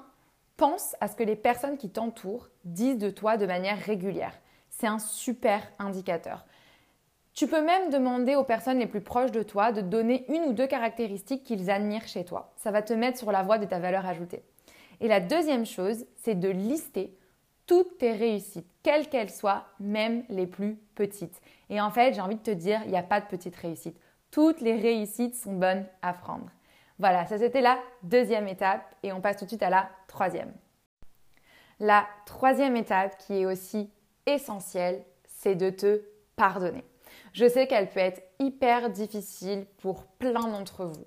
pense 0.57 0.97
à 1.01 1.09
ce 1.09 1.17
que 1.17 1.23
les 1.23 1.37
personnes 1.37 1.77
qui 1.77 1.91
t'entourent 1.91 2.49
disent 2.65 2.99
de 2.99 3.11
toi 3.11 3.37
de 3.37 3.47
manière 3.47 3.79
régulière. 3.79 4.37
C'est 4.71 4.87
un 4.87 4.99
super 4.99 5.63
indicateur. 5.79 6.45
Tu 7.35 7.47
peux 7.47 7.63
même 7.63 7.91
demander 7.91 8.35
aux 8.35 8.45
personnes 8.45 8.79
les 8.79 8.87
plus 8.87 9.03
proches 9.03 9.31
de 9.31 9.43
toi 9.43 9.71
de 9.71 9.83
donner 9.83 10.25
une 10.33 10.45
ou 10.45 10.53
deux 10.55 10.67
caractéristiques 10.67 11.45
qu'ils 11.45 11.71
admirent 11.71 12.09
chez 12.09 12.25
toi. 12.25 12.53
Ça 12.57 12.71
va 12.71 12.83
te 12.83 12.95
mettre 12.95 13.19
sur 13.19 13.31
la 13.31 13.43
voie 13.43 13.59
de 13.59 13.67
ta 13.67 13.79
valeur 13.79 14.07
ajoutée. 14.07 14.43
Et 15.01 15.09
la 15.09 15.21
deuxième 15.21 15.67
chose, 15.67 16.07
c'est 16.17 16.39
de 16.39 16.49
lister 16.49 17.17
toutes 17.67 17.99
tes 17.99 18.13
réussites, 18.13 18.67
quelles 18.83 19.09
qu'elles 19.09 19.31
soient, 19.31 19.67
même 19.81 20.25
les 20.29 20.47
plus 20.47 20.77
petites. 20.95 21.41
Et 21.69 21.81
en 21.81 21.91
fait, 21.91 22.15
j'ai 22.15 22.21
envie 22.21 22.37
de 22.37 22.43
te 22.43 22.51
dire, 22.53 22.81
il 22.85 22.91
n'y 22.91 22.97
a 22.97 23.03
pas 23.03 23.21
de 23.21 23.27
petites 23.27 23.57
réussites. 23.57 23.99
Toutes 24.31 24.61
les 24.61 24.77
réussites 24.77 25.35
sont 25.35 25.55
bonnes 25.55 25.85
à 26.03 26.13
prendre. 26.13 26.47
Voilà, 26.99 27.27
ça 27.27 27.39
c'était 27.39 27.61
la 27.61 27.79
deuxième 28.03 28.49
étape 28.49 28.95
et 29.03 29.13
on 29.13 29.21
passe 29.21 29.37
tout 29.37 29.45
de 29.45 29.51
suite 29.51 29.63
à 29.63 29.71
la 29.71 29.91
troisième. 30.07 30.53
La 31.79 32.07
troisième 32.25 32.77
étape 32.77 33.19
qui 33.19 33.35
est 33.41 33.47
aussi 33.47 33.91
essentielle, 34.25 35.05
c'est 35.27 35.57
de 35.57 35.69
te 35.69 36.03
pardonner. 36.37 36.85
Je 37.33 37.47
sais 37.47 37.67
qu'elle 37.67 37.91
peut 37.91 38.01
être 38.01 38.23
hyper 38.39 38.89
difficile 38.91 39.67
pour 39.79 40.05
plein 40.05 40.49
d'entre 40.49 40.87
vous 40.87 41.05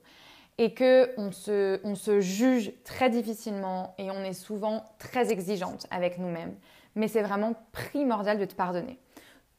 et 0.59 0.73
que 0.73 1.09
on 1.17 1.31
se, 1.31 1.79
se 1.95 2.19
juge 2.19 2.73
très 2.83 3.09
difficilement 3.09 3.95
et 3.97 4.11
on 4.11 4.23
est 4.25 4.33
souvent 4.33 4.83
très 4.99 5.31
exigeante 5.31 5.87
avec 5.89 6.17
nous-mêmes. 6.17 6.53
Mais 6.95 7.07
c'est 7.07 7.21
vraiment 7.21 7.53
primordial 7.71 8.37
de 8.37 8.43
te 8.43 8.53
pardonner. 8.53 8.99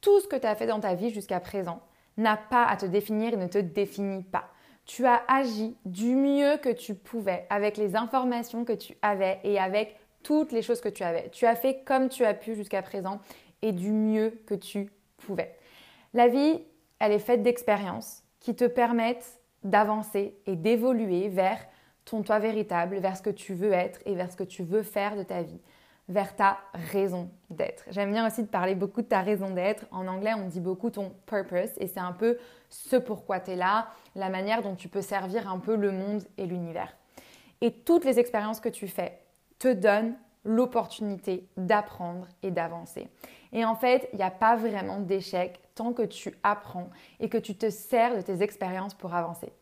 Tout 0.02 0.20
ce 0.20 0.28
que 0.28 0.36
tu 0.36 0.46
as 0.46 0.54
fait 0.54 0.66
dans 0.66 0.78
ta 0.78 0.94
vie 0.94 1.08
jusqu'à 1.08 1.40
présent 1.40 1.80
n'a 2.18 2.36
pas 2.36 2.66
à 2.66 2.76
te 2.76 2.84
définir 2.84 3.32
et 3.32 3.38
ne 3.38 3.46
te 3.46 3.56
définit 3.56 4.22
pas. 4.22 4.44
Tu 4.84 5.06
as 5.06 5.22
agi 5.26 5.74
du 5.86 6.14
mieux 6.14 6.58
que 6.58 6.68
tu 6.68 6.94
pouvais 6.94 7.46
avec 7.48 7.78
les 7.78 7.96
informations 7.96 8.66
que 8.66 8.74
tu 8.74 8.94
avais 9.00 9.40
et 9.42 9.58
avec 9.58 9.98
toutes 10.22 10.52
les 10.52 10.60
choses 10.60 10.82
que 10.82 10.90
tu 10.90 11.02
avais. 11.02 11.30
Tu 11.30 11.46
as 11.46 11.56
fait 11.56 11.82
comme 11.84 12.10
tu 12.10 12.26
as 12.26 12.34
pu 12.34 12.54
jusqu'à 12.54 12.82
présent 12.82 13.20
et 13.62 13.72
du 13.72 13.90
mieux 13.90 14.38
que 14.46 14.54
tu 14.54 14.90
pouvais. 15.16 15.56
La 16.12 16.28
vie, 16.28 16.60
elle 16.98 17.12
est 17.12 17.18
faite 17.18 17.42
d'expériences 17.42 18.22
qui 18.38 18.54
te 18.54 18.66
permettent 18.66 19.39
d'avancer 19.64 20.36
et 20.46 20.56
d'évoluer 20.56 21.28
vers 21.28 21.58
ton 22.04 22.22
toi 22.22 22.38
véritable, 22.38 22.98
vers 22.98 23.16
ce 23.16 23.22
que 23.22 23.30
tu 23.30 23.54
veux 23.54 23.72
être 23.72 24.00
et 24.06 24.14
vers 24.14 24.30
ce 24.30 24.36
que 24.36 24.44
tu 24.44 24.62
veux 24.62 24.82
faire 24.82 25.16
de 25.16 25.22
ta 25.22 25.42
vie, 25.42 25.60
vers 26.08 26.34
ta 26.34 26.58
raison 26.74 27.30
d'être. 27.50 27.84
J'aime 27.90 28.12
bien 28.12 28.26
aussi 28.26 28.42
de 28.42 28.48
parler 28.48 28.74
beaucoup 28.74 29.02
de 29.02 29.06
ta 29.06 29.20
raison 29.20 29.50
d'être. 29.50 29.86
En 29.90 30.06
anglais, 30.08 30.34
on 30.34 30.48
dit 30.48 30.60
beaucoup 30.60 30.90
ton 30.90 31.12
purpose 31.26 31.70
et 31.76 31.86
c'est 31.86 32.00
un 32.00 32.12
peu 32.12 32.38
ce 32.68 32.96
pourquoi 32.96 33.40
tu 33.40 33.52
es 33.52 33.56
là, 33.56 33.88
la 34.14 34.28
manière 34.28 34.62
dont 34.62 34.74
tu 34.74 34.88
peux 34.88 35.02
servir 35.02 35.50
un 35.50 35.58
peu 35.58 35.76
le 35.76 35.92
monde 35.92 36.22
et 36.36 36.46
l'univers. 36.46 36.96
Et 37.60 37.72
toutes 37.72 38.04
les 38.04 38.18
expériences 38.18 38.60
que 38.60 38.68
tu 38.70 38.88
fais 38.88 39.20
te 39.58 39.72
donnent 39.72 40.16
l'opportunité 40.44 41.46
d'apprendre 41.56 42.26
et 42.42 42.50
d'avancer. 42.50 43.08
Et 43.52 43.64
en 43.64 43.74
fait, 43.74 44.08
il 44.12 44.16
n'y 44.16 44.22
a 44.22 44.30
pas 44.30 44.56
vraiment 44.56 45.00
d'échec 45.00 45.60
que 45.92 46.02
tu 46.02 46.34
apprends 46.42 46.90
et 47.18 47.28
que 47.28 47.38
tu 47.38 47.54
te 47.54 47.70
sers 47.70 48.16
de 48.16 48.20
tes 48.22 48.42
expériences 48.42 48.94
pour 48.94 49.14
avancer. 49.14 49.52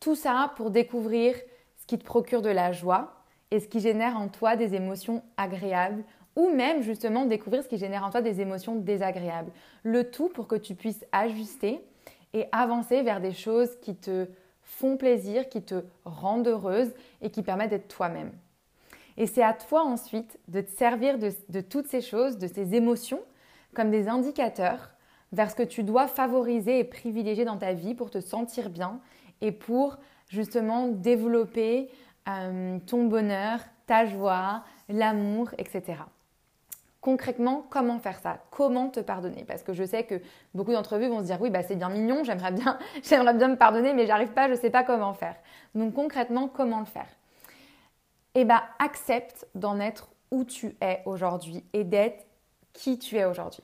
Tout 0.00 0.14
ça 0.14 0.52
pour 0.56 0.70
découvrir 0.70 1.34
ce 1.76 1.86
qui 1.86 1.98
te 1.98 2.04
procure 2.04 2.42
de 2.42 2.50
la 2.50 2.72
joie 2.72 3.14
et 3.50 3.60
ce 3.60 3.68
qui 3.68 3.80
génère 3.80 4.16
en 4.16 4.28
toi 4.28 4.56
des 4.56 4.74
émotions 4.74 5.22
agréables 5.36 6.04
ou 6.34 6.50
même 6.50 6.82
justement 6.82 7.24
découvrir 7.24 7.62
ce 7.62 7.68
qui 7.68 7.78
génère 7.78 8.04
en 8.04 8.10
toi 8.10 8.20
des 8.20 8.40
émotions 8.40 8.74
désagréables. 8.74 9.50
Le 9.82 10.10
tout 10.10 10.28
pour 10.28 10.46
que 10.46 10.56
tu 10.56 10.74
puisses 10.74 11.04
ajuster 11.12 11.80
et 12.34 12.46
avancer 12.52 13.02
vers 13.02 13.20
des 13.20 13.32
choses 13.32 13.70
qui 13.80 13.96
te 13.96 14.26
font 14.62 14.96
plaisir, 14.96 15.48
qui 15.48 15.62
te 15.62 15.84
rendent 16.04 16.48
heureuse 16.48 16.92
et 17.22 17.30
qui 17.30 17.42
permettent 17.42 17.70
d'être 17.70 17.88
toi-même. 17.88 18.32
Et 19.16 19.26
c'est 19.26 19.42
à 19.42 19.54
toi 19.54 19.82
ensuite 19.82 20.38
de 20.48 20.60
te 20.60 20.70
servir 20.70 21.18
de, 21.18 21.60
toutes 21.62 21.86
ces 21.86 22.02
choses, 22.02 22.36
de 22.36 22.46
ces 22.46 22.74
émotions, 22.74 23.22
comme 23.74 23.90
des 23.90 24.08
indicateurs 24.08 24.90
vers 25.36 25.50
ce 25.50 25.54
que 25.54 25.62
tu 25.62 25.82
dois 25.82 26.06
favoriser 26.08 26.78
et 26.78 26.84
privilégier 26.84 27.44
dans 27.44 27.58
ta 27.58 27.74
vie 27.74 27.94
pour 27.94 28.10
te 28.10 28.20
sentir 28.20 28.70
bien 28.70 29.00
et 29.42 29.52
pour 29.52 29.98
justement 30.30 30.88
développer 30.88 31.90
euh, 32.26 32.78
ton 32.86 33.04
bonheur, 33.04 33.60
ta 33.86 34.06
joie, 34.06 34.64
l'amour, 34.88 35.50
etc. 35.58 35.98
Concrètement, 37.02 37.66
comment 37.68 37.98
faire 37.98 38.18
ça? 38.18 38.38
Comment 38.50 38.88
te 38.88 39.00
pardonner? 39.00 39.44
Parce 39.44 39.62
que 39.62 39.74
je 39.74 39.84
sais 39.84 40.04
que 40.04 40.20
beaucoup 40.54 40.72
d'entre 40.72 40.98
vous 40.98 41.08
vont 41.08 41.20
se 41.20 41.26
dire 41.26 41.40
oui, 41.40 41.50
bah, 41.50 41.62
c'est 41.62 41.76
bien 41.76 41.90
mignon, 41.90 42.24
j'aimerais 42.24 42.52
bien, 42.52 42.78
j'aimerais 43.02 43.34
bien 43.34 43.48
me 43.48 43.56
pardonner, 43.56 43.92
mais 43.92 44.06
j'arrive 44.06 44.32
pas, 44.32 44.46
je 44.46 44.52
ne 44.52 44.58
sais 44.58 44.70
pas 44.70 44.84
comment 44.84 45.12
faire. 45.12 45.36
Donc 45.74 45.92
concrètement, 45.92 46.48
comment 46.48 46.80
le 46.80 46.86
faire? 46.86 47.08
Eh 48.34 48.46
bien, 48.46 48.62
accepte 48.78 49.46
d'en 49.54 49.80
être 49.80 50.08
où 50.30 50.44
tu 50.44 50.76
es 50.80 51.02
aujourd'hui 51.04 51.62
et 51.74 51.84
d'être 51.84 52.26
qui 52.72 52.98
tu 52.98 53.16
es 53.16 53.26
aujourd'hui. 53.26 53.62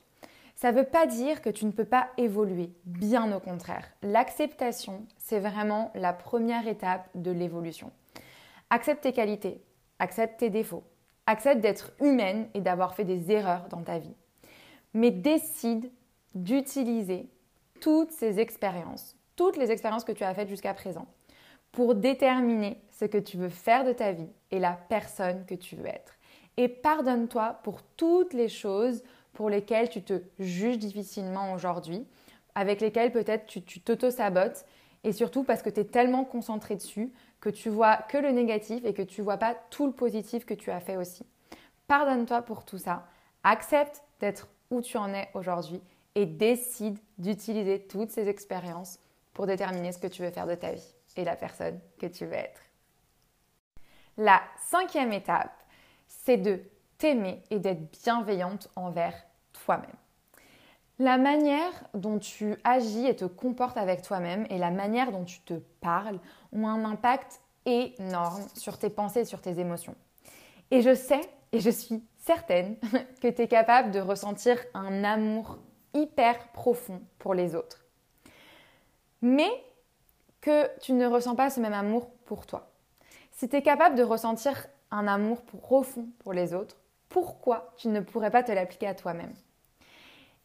Ça 0.63 0.71
ne 0.71 0.77
veut 0.77 0.85
pas 0.85 1.07
dire 1.07 1.41
que 1.41 1.49
tu 1.49 1.65
ne 1.65 1.71
peux 1.71 1.83
pas 1.83 2.07
évoluer, 2.15 2.71
bien 2.85 3.35
au 3.35 3.41
contraire. 3.41 3.85
L'acceptation, 4.01 5.05
c'est 5.17 5.41
vraiment 5.41 5.91
la 5.93 6.13
première 6.13 6.69
étape 6.69 7.09
de 7.15 7.31
l'évolution. 7.31 7.91
Accepte 8.69 9.03
tes 9.03 9.11
qualités, 9.11 9.61
accepte 9.99 10.39
tes 10.39 10.49
défauts, 10.49 10.85
accepte 11.25 11.59
d'être 11.59 11.91
humaine 11.99 12.47
et 12.53 12.61
d'avoir 12.61 12.95
fait 12.95 13.03
des 13.03 13.29
erreurs 13.29 13.67
dans 13.67 13.81
ta 13.81 13.99
vie. 13.99 14.15
Mais 14.93 15.11
décide 15.11 15.91
d'utiliser 16.33 17.27
toutes 17.81 18.11
ces 18.11 18.39
expériences, 18.39 19.17
toutes 19.35 19.57
les 19.57 19.69
expériences 19.69 20.05
que 20.05 20.13
tu 20.13 20.23
as 20.23 20.33
faites 20.33 20.47
jusqu'à 20.47 20.73
présent, 20.73 21.07
pour 21.73 21.93
déterminer 21.93 22.81
ce 22.89 23.03
que 23.03 23.17
tu 23.17 23.35
veux 23.35 23.49
faire 23.49 23.83
de 23.83 23.91
ta 23.91 24.13
vie 24.13 24.31
et 24.49 24.59
la 24.59 24.79
personne 24.87 25.45
que 25.45 25.55
tu 25.55 25.75
veux 25.75 25.87
être. 25.87 26.13
Et 26.55 26.69
pardonne-toi 26.69 27.59
pour 27.63 27.83
toutes 27.97 28.31
les 28.31 28.47
choses 28.47 29.03
pour 29.33 29.49
lesquelles 29.49 29.89
tu 29.89 30.03
te 30.03 30.21
juges 30.39 30.77
difficilement 30.77 31.53
aujourd'hui, 31.53 32.05
avec 32.55 32.81
lesquelles 32.81 33.11
peut-être 33.11 33.45
tu 33.47 33.81
t'auto-sabotes, 33.81 34.65
et 35.03 35.11
surtout 35.11 35.43
parce 35.43 35.61
que 35.61 35.69
tu 35.69 35.81
es 35.81 35.85
tellement 35.85 36.23
concentré 36.23 36.75
dessus 36.75 37.11
que 37.41 37.49
tu 37.49 37.69
vois 37.69 37.97
que 37.97 38.17
le 38.17 38.31
négatif 38.31 38.85
et 38.85 38.93
que 38.93 39.01
tu 39.01 39.21
vois 39.21 39.37
pas 39.37 39.55
tout 39.69 39.85
le 39.85 39.91
positif 39.91 40.45
que 40.45 40.53
tu 40.53 40.71
as 40.71 40.79
fait 40.79 40.95
aussi. 40.95 41.25
Pardonne-toi 41.87 42.41
pour 42.43 42.63
tout 42.63 42.77
ça, 42.77 43.05
accepte 43.43 44.01
d'être 44.19 44.47
où 44.71 44.81
tu 44.81 44.97
en 44.97 45.13
es 45.13 45.29
aujourd'hui 45.33 45.81
et 46.15 46.25
décide 46.25 46.97
d'utiliser 47.17 47.85
toutes 47.85 48.11
ces 48.11 48.29
expériences 48.29 48.99
pour 49.33 49.45
déterminer 49.45 49.91
ce 49.91 49.97
que 49.97 50.07
tu 50.07 50.21
veux 50.21 50.29
faire 50.29 50.47
de 50.47 50.55
ta 50.55 50.71
vie 50.71 50.95
et 51.17 51.25
la 51.25 51.35
personne 51.35 51.79
que 51.99 52.05
tu 52.05 52.25
veux 52.25 52.33
être. 52.33 52.61
La 54.15 54.41
cinquième 54.57 55.11
étape, 55.11 55.51
c'est 56.07 56.37
de 56.37 56.61
t'aimer 57.03 57.41
et 57.49 57.59
d'être 57.59 57.91
bienveillante 58.01 58.69
envers 58.77 59.13
toi-même. 59.51 59.91
La 60.99 61.17
manière 61.17 61.83
dont 61.93 62.17
tu 62.17 62.55
agis 62.63 63.05
et 63.05 63.15
te 63.17 63.25
comportes 63.25 63.75
avec 63.75 64.03
toi-même 64.03 64.47
et 64.49 64.57
la 64.57 64.71
manière 64.71 65.11
dont 65.11 65.25
tu 65.25 65.41
te 65.41 65.55
parles 65.81 66.17
ont 66.53 66.65
un 66.65 66.85
impact 66.85 67.41
énorme 67.65 68.45
sur 68.53 68.77
tes 68.77 68.89
pensées 68.89 69.19
et 69.19 69.25
sur 69.25 69.41
tes 69.41 69.59
émotions. 69.59 69.95
Et 70.71 70.81
je 70.81 70.95
sais 70.95 71.19
et 71.51 71.59
je 71.59 71.69
suis 71.69 72.01
certaine 72.19 72.77
que 73.21 73.27
tu 73.27 73.41
es 73.41 73.47
capable 73.49 73.91
de 73.91 73.99
ressentir 73.99 74.57
un 74.73 75.03
amour 75.03 75.57
hyper 75.93 76.53
profond 76.53 77.01
pour 77.19 77.33
les 77.33 77.53
autres. 77.53 77.83
Mais 79.21 79.51
que 80.39 80.69
tu 80.79 80.93
ne 80.93 81.05
ressens 81.05 81.35
pas 81.35 81.49
ce 81.49 81.59
même 81.59 81.73
amour 81.73 82.09
pour 82.23 82.45
toi. 82.45 82.71
Si 83.31 83.49
tu 83.49 83.57
es 83.57 83.61
capable 83.61 83.95
de 83.95 84.03
ressentir 84.03 84.67
un 84.89 85.05
amour 85.05 85.41
profond 85.41 86.07
pour 86.19 86.31
les 86.31 86.53
autres, 86.53 86.77
pourquoi 87.09 87.73
tu 87.77 87.87
ne 87.89 87.99
pourrais 87.99 88.31
pas 88.31 88.43
te 88.43 88.51
l'appliquer 88.51 88.87
à 88.87 88.95
toi-même 88.95 89.33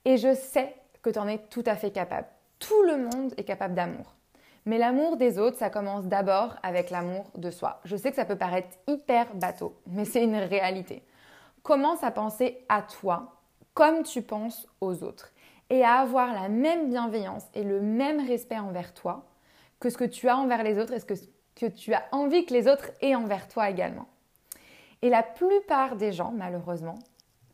Et 0.04 0.16
je 0.16 0.34
sais 0.34 0.74
que 1.02 1.10
tu 1.10 1.18
en 1.18 1.28
es 1.28 1.38
tout 1.50 1.64
à 1.66 1.76
fait 1.76 1.90
capable. 1.90 2.28
Tout 2.58 2.82
le 2.82 2.98
monde 2.98 3.34
est 3.36 3.44
capable 3.44 3.74
d'amour. 3.74 4.14
Mais 4.66 4.78
l'amour 4.78 5.16
des 5.16 5.38
autres, 5.38 5.56
ça 5.56 5.70
commence 5.70 6.06
d'abord 6.06 6.56
avec 6.62 6.90
l'amour 6.90 7.30
de 7.36 7.50
soi. 7.50 7.80
Je 7.84 7.96
sais 7.96 8.10
que 8.10 8.16
ça 8.16 8.26
peut 8.26 8.36
paraître 8.36 8.76
hyper 8.86 9.34
bateau, 9.34 9.80
mais 9.86 10.04
c'est 10.04 10.22
une 10.22 10.36
réalité. 10.36 11.02
Commence 11.62 12.02
à 12.02 12.10
penser 12.10 12.64
à 12.68 12.82
toi 12.82 13.38
comme 13.78 14.02
tu 14.02 14.22
penses 14.22 14.66
aux 14.80 15.04
autres? 15.04 15.32
Et 15.70 15.84
à 15.84 16.00
avoir 16.00 16.34
la 16.34 16.48
même 16.48 16.88
bienveillance 16.88 17.44
et 17.54 17.62
le 17.62 17.80
même 17.80 18.26
respect 18.26 18.58
envers 18.58 18.92
toi 18.92 19.26
que 19.80 19.88
ce 19.88 19.96
que 19.96 20.04
tu 20.04 20.28
as 20.28 20.36
envers 20.36 20.62
les 20.62 20.78
autres 20.78 20.94
et 20.94 20.98
ce 20.98 21.04
que, 21.04 21.66
tu 21.66 21.94
as 21.94 22.04
envie 22.10 22.44
que 22.44 22.54
les 22.54 22.68
autres 22.68 22.90
aient 23.00 23.14
envers 23.14 23.46
toi 23.48 23.70
également. 23.70 24.08
Et 25.02 25.10
la 25.10 25.22
plupart 25.22 25.96
des 25.96 26.12
gens, 26.12 26.32
malheureusement, 26.32 26.98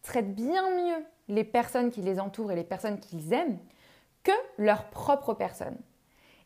traitent 0.03 0.35
bien 0.35 0.71
mieux 0.71 1.05
les 1.29 1.45
personnes 1.45 1.91
qui 1.91 2.03
les 2.03 2.21
entourent 2.21 2.53
et 2.53 2.57
les 2.57 2.65
personnes 2.65 3.01
qu'ils 3.01 3.33
aiment 3.33 3.59
que 4.23 4.33
leur 4.59 4.91
propre 4.91 5.35
personne. 5.35 5.77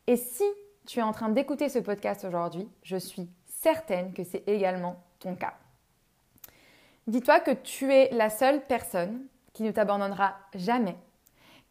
Et 0.07 0.17
si 0.17 0.45
tu 0.87 1.01
es 1.01 1.03
en 1.03 1.13
train 1.13 1.29
d'écouter 1.29 1.69
ce 1.69 1.79
podcast 1.79 2.25
aujourd'hui, 2.25 2.69
je 2.83 2.97
suis 2.97 3.29
certaine 3.47 4.13
que 4.13 4.25
c'est 4.25 4.49
également 4.49 4.97
ton 5.19 5.35
cas. 5.35 5.55
Dis-toi 7.07 7.41
que 7.41 7.51
tu 7.51 7.93
es 7.93 8.11
la 8.13 8.31
seule 8.31 8.65
personne 8.67 9.27
qui 9.53 9.63
ne 9.63 9.71
t'abandonnera 9.71 10.37
jamais, 10.55 10.97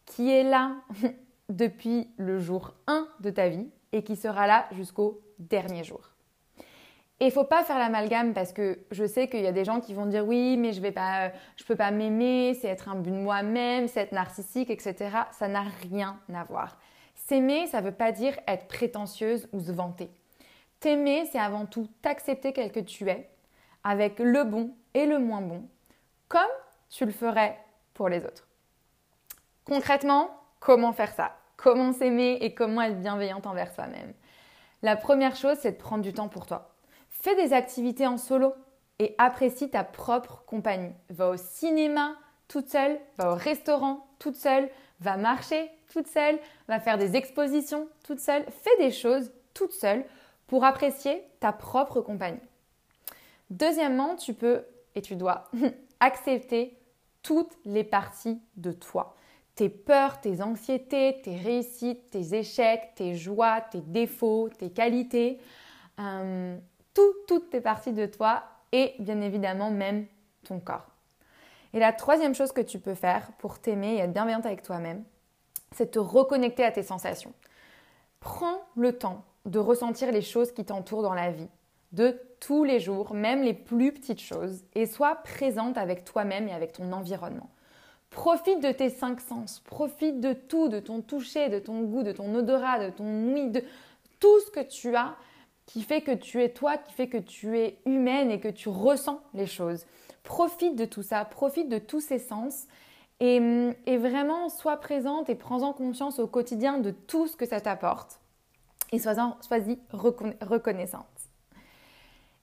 qui 0.04 0.30
est 0.30 0.42
là 0.42 0.76
depuis 1.48 2.10
le 2.16 2.38
jour 2.38 2.74
1 2.86 3.08
de 3.20 3.30
ta 3.30 3.48
vie 3.48 3.68
et 3.92 4.02
qui 4.02 4.16
sera 4.16 4.46
là 4.46 4.68
jusqu'au 4.72 5.20
dernier 5.38 5.84
jour. 5.84 6.17
Et 7.20 7.26
il 7.26 7.32
faut 7.32 7.44
pas 7.44 7.64
faire 7.64 7.78
l'amalgame 7.78 8.32
parce 8.32 8.52
que 8.52 8.78
je 8.92 9.04
sais 9.04 9.28
qu'il 9.28 9.40
y 9.40 9.46
a 9.48 9.52
des 9.52 9.64
gens 9.64 9.80
qui 9.80 9.92
vont 9.92 10.06
dire 10.06 10.24
oui, 10.26 10.56
mais 10.56 10.72
je 10.72 10.80
vais 10.80 10.92
pas, 10.92 11.32
je 11.56 11.64
peux 11.64 11.74
pas 11.74 11.90
m'aimer, 11.90 12.54
c'est 12.54 12.68
être 12.68 12.88
un 12.88 12.94
but 12.94 13.10
de 13.10 13.16
moi-même, 13.16 13.88
c'est 13.88 14.00
être 14.00 14.12
narcissique, 14.12 14.70
etc. 14.70 15.10
Ça 15.32 15.48
n'a 15.48 15.64
rien 15.82 16.20
à 16.32 16.44
voir. 16.44 16.78
S'aimer, 17.16 17.66
ça 17.66 17.80
veut 17.80 17.92
pas 17.92 18.12
dire 18.12 18.38
être 18.46 18.68
prétentieuse 18.68 19.48
ou 19.52 19.60
se 19.60 19.72
vanter. 19.72 20.10
T'aimer, 20.78 21.26
c'est 21.26 21.40
avant 21.40 21.66
tout 21.66 21.88
t'accepter 22.02 22.52
tel 22.52 22.70
que 22.70 22.78
tu 22.78 23.08
es, 23.08 23.28
avec 23.82 24.20
le 24.20 24.44
bon 24.44 24.76
et 24.94 25.06
le 25.06 25.18
moins 25.18 25.40
bon, 25.40 25.68
comme 26.28 26.40
tu 26.88 27.04
le 27.04 27.10
ferais 27.10 27.58
pour 27.94 28.08
les 28.08 28.24
autres. 28.24 28.46
Concrètement, 29.64 30.30
comment 30.60 30.92
faire 30.92 31.12
ça? 31.12 31.36
Comment 31.56 31.92
s'aimer 31.92 32.38
et 32.40 32.54
comment 32.54 32.82
être 32.82 33.00
bienveillante 33.00 33.48
envers 33.48 33.74
soi-même? 33.74 34.14
La 34.82 34.94
première 34.94 35.34
chose, 35.34 35.58
c'est 35.60 35.72
de 35.72 35.76
prendre 35.76 36.04
du 36.04 36.12
temps 36.12 36.28
pour 36.28 36.46
toi. 36.46 36.76
Fais 37.20 37.34
des 37.34 37.52
activités 37.52 38.06
en 38.06 38.16
solo 38.16 38.54
et 38.98 39.14
apprécie 39.18 39.70
ta 39.70 39.84
propre 39.84 40.44
compagnie. 40.46 40.94
Va 41.10 41.30
au 41.30 41.36
cinéma 41.36 42.16
toute 42.46 42.68
seule, 42.68 42.98
va 43.16 43.32
au 43.32 43.34
restaurant 43.34 44.06
toute 44.18 44.36
seule, 44.36 44.68
va 45.00 45.16
marcher 45.16 45.70
toute 45.92 46.06
seule, 46.06 46.38
va 46.68 46.80
faire 46.80 46.98
des 46.98 47.16
expositions 47.16 47.88
toute 48.04 48.20
seule. 48.20 48.44
Fais 48.50 48.76
des 48.78 48.90
choses 48.90 49.32
toute 49.54 49.72
seule 49.72 50.04
pour 50.46 50.64
apprécier 50.64 51.22
ta 51.40 51.52
propre 51.52 52.00
compagnie. 52.00 52.40
Deuxièmement, 53.50 54.16
tu 54.16 54.34
peux 54.34 54.64
et 54.94 55.02
tu 55.02 55.16
dois 55.16 55.50
accepter 56.00 56.76
toutes 57.22 57.56
les 57.64 57.84
parties 57.84 58.40
de 58.56 58.72
toi. 58.72 59.16
Tes 59.54 59.68
peurs, 59.68 60.20
tes 60.20 60.40
anxiétés, 60.40 61.20
tes 61.22 61.36
réussites, 61.36 62.10
tes 62.10 62.34
échecs, 62.34 62.92
tes 62.94 63.16
joies, 63.16 63.60
tes 63.60 63.80
défauts, 63.80 64.48
tes 64.56 64.70
qualités. 64.70 65.40
Euh, 65.98 66.56
toutes 67.28 67.50
tes 67.50 67.60
parties 67.60 67.92
de 67.92 68.06
toi 68.06 68.42
et 68.72 68.94
bien 68.98 69.20
évidemment 69.20 69.70
même 69.70 70.06
ton 70.42 70.58
corps. 70.58 70.88
Et 71.72 71.78
la 71.78 71.92
troisième 71.92 72.34
chose 72.34 72.50
que 72.50 72.60
tu 72.60 72.80
peux 72.80 72.94
faire 72.94 73.30
pour 73.38 73.60
t'aimer 73.60 73.94
et 73.94 73.98
être 73.98 74.12
bienveillante 74.12 74.46
avec 74.46 74.62
toi-même, 74.62 75.04
c'est 75.72 75.92
te 75.92 75.98
reconnecter 75.98 76.64
à 76.64 76.72
tes 76.72 76.82
sensations. 76.82 77.34
Prends 78.20 78.60
le 78.74 78.96
temps 78.98 79.24
de 79.44 79.58
ressentir 79.58 80.10
les 80.10 80.22
choses 80.22 80.50
qui 80.50 80.64
t'entourent 80.64 81.02
dans 81.02 81.14
la 81.14 81.30
vie, 81.30 81.48
de 81.92 82.20
tous 82.40 82.64
les 82.64 82.80
jours, 82.80 83.14
même 83.14 83.42
les 83.42 83.54
plus 83.54 83.92
petites 83.92 84.20
choses, 84.20 84.64
et 84.74 84.86
sois 84.86 85.16
présente 85.16 85.78
avec 85.78 86.04
toi-même 86.04 86.48
et 86.48 86.52
avec 86.52 86.72
ton 86.72 86.92
environnement. 86.92 87.50
Profite 88.10 88.62
de 88.62 88.72
tes 88.72 88.88
cinq 88.88 89.20
sens, 89.20 89.60
profite 89.60 90.20
de 90.20 90.32
tout, 90.32 90.68
de 90.68 90.80
ton 90.80 91.02
toucher, 91.02 91.50
de 91.50 91.58
ton 91.58 91.82
goût, 91.82 92.02
de 92.02 92.12
ton 92.12 92.34
odorat, 92.34 92.78
de 92.78 92.90
ton 92.90 93.32
ouïe, 93.32 93.50
de 93.50 93.62
tout 94.18 94.40
ce 94.40 94.50
que 94.50 94.60
tu 94.60 94.96
as 94.96 95.14
qui 95.68 95.82
fait 95.82 96.00
que 96.00 96.12
tu 96.12 96.42
es 96.42 96.48
toi, 96.48 96.78
qui 96.78 96.94
fait 96.94 97.08
que 97.08 97.18
tu 97.18 97.58
es 97.58 97.78
humaine 97.84 98.30
et 98.30 98.40
que 98.40 98.48
tu 98.48 98.70
ressens 98.70 99.20
les 99.34 99.46
choses. 99.46 99.84
Profite 100.22 100.74
de 100.76 100.86
tout 100.86 101.02
ça, 101.02 101.26
profite 101.26 101.68
de 101.68 101.78
tous 101.78 102.00
ces 102.00 102.18
sens 102.18 102.66
et, 103.20 103.38
vraiment 103.98 104.48
sois 104.48 104.78
présente 104.78 105.28
et 105.28 105.34
prends-en 105.34 105.74
conscience 105.74 106.20
au 106.20 106.26
quotidien 106.26 106.78
de 106.78 106.90
tout 106.90 107.26
ce 107.26 107.36
que 107.36 107.44
ça 107.44 107.60
t'apporte 107.60 108.18
et 108.92 108.98
sois-y 108.98 109.14
sois 109.42 109.58
reconnaissante. 109.92 111.04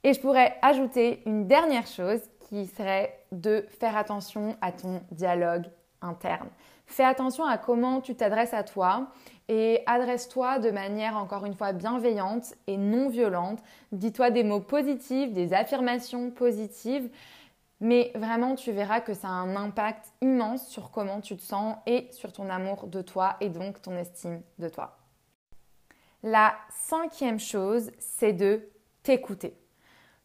Et 0.04 0.14
je 0.14 0.20
pourrais 0.20 0.60
ajouter 0.62 1.24
une 1.26 1.48
dernière 1.48 1.88
chose 1.88 2.22
qui 2.48 2.68
serait 2.68 3.26
de 3.32 3.66
faire 3.80 3.98
attention 3.98 4.56
à 4.62 4.72
ton 4.72 5.02
dialogue 5.10 5.66
interne. 6.06 6.50
Fais 6.88 7.04
attention 7.04 7.46
à 7.46 7.58
comment 7.58 8.00
tu 8.00 8.16
t'adresses 8.16 8.54
à 8.54 8.64
toi 8.64 9.08
et 9.48 9.82
adresse-toi 9.86 10.60
de 10.60 10.72
manière 10.72 11.18
encore 11.18 11.46
une 11.46 11.56
fois 11.56 11.74
bienveillante 11.74 12.54
et 12.68 12.78
non 12.78 13.10
violente. 13.10 13.60
Dis-toi 13.92 14.30
des 14.30 14.44
mots 14.44 14.60
positifs, 14.60 15.34
des 15.34 15.54
affirmations 15.54 16.32
positives, 16.32 17.10
mais 17.80 18.12
vraiment 18.16 18.56
tu 18.56 18.72
verras 18.72 19.02
que 19.02 19.14
ça 19.14 19.28
a 19.28 19.32
un 19.32 19.56
impact 19.56 20.14
immense 20.22 20.68
sur 20.68 20.92
comment 20.92 21.22
tu 21.22 21.36
te 21.36 21.42
sens 21.42 21.76
et 21.86 22.08
sur 22.12 22.32
ton 22.32 22.50
amour 22.50 22.88
de 22.88 23.02
toi 23.02 23.36
et 23.42 23.50
donc 23.50 23.82
ton 23.82 23.96
estime 23.98 24.42
de 24.60 24.70
toi. 24.70 24.98
La 26.24 26.56
cinquième 26.70 27.40
chose, 27.40 27.92
c'est 28.00 28.34
de 28.34 28.70
t'écouter. 29.04 29.56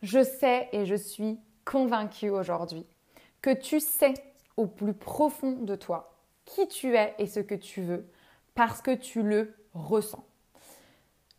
Je 0.03 0.23
sais 0.23 0.69
et 0.73 0.87
je 0.87 0.95
suis 0.95 1.38
convaincue 1.64 2.31
aujourd'hui 2.31 2.87
que 3.43 3.53
tu 3.53 3.81
sais 3.81 4.14
au 4.61 4.66
plus 4.66 4.92
profond 4.92 5.53
de 5.53 5.75
toi 5.75 6.14
qui 6.44 6.68
tu 6.68 6.94
es 6.94 7.14
et 7.18 7.27
ce 7.27 7.40
que 7.40 7.55
tu 7.55 7.83
veux 7.83 8.07
parce 8.55 8.83
que 8.83 8.94
tu 8.94 9.23
le 9.23 9.55
ressens. 9.73 10.25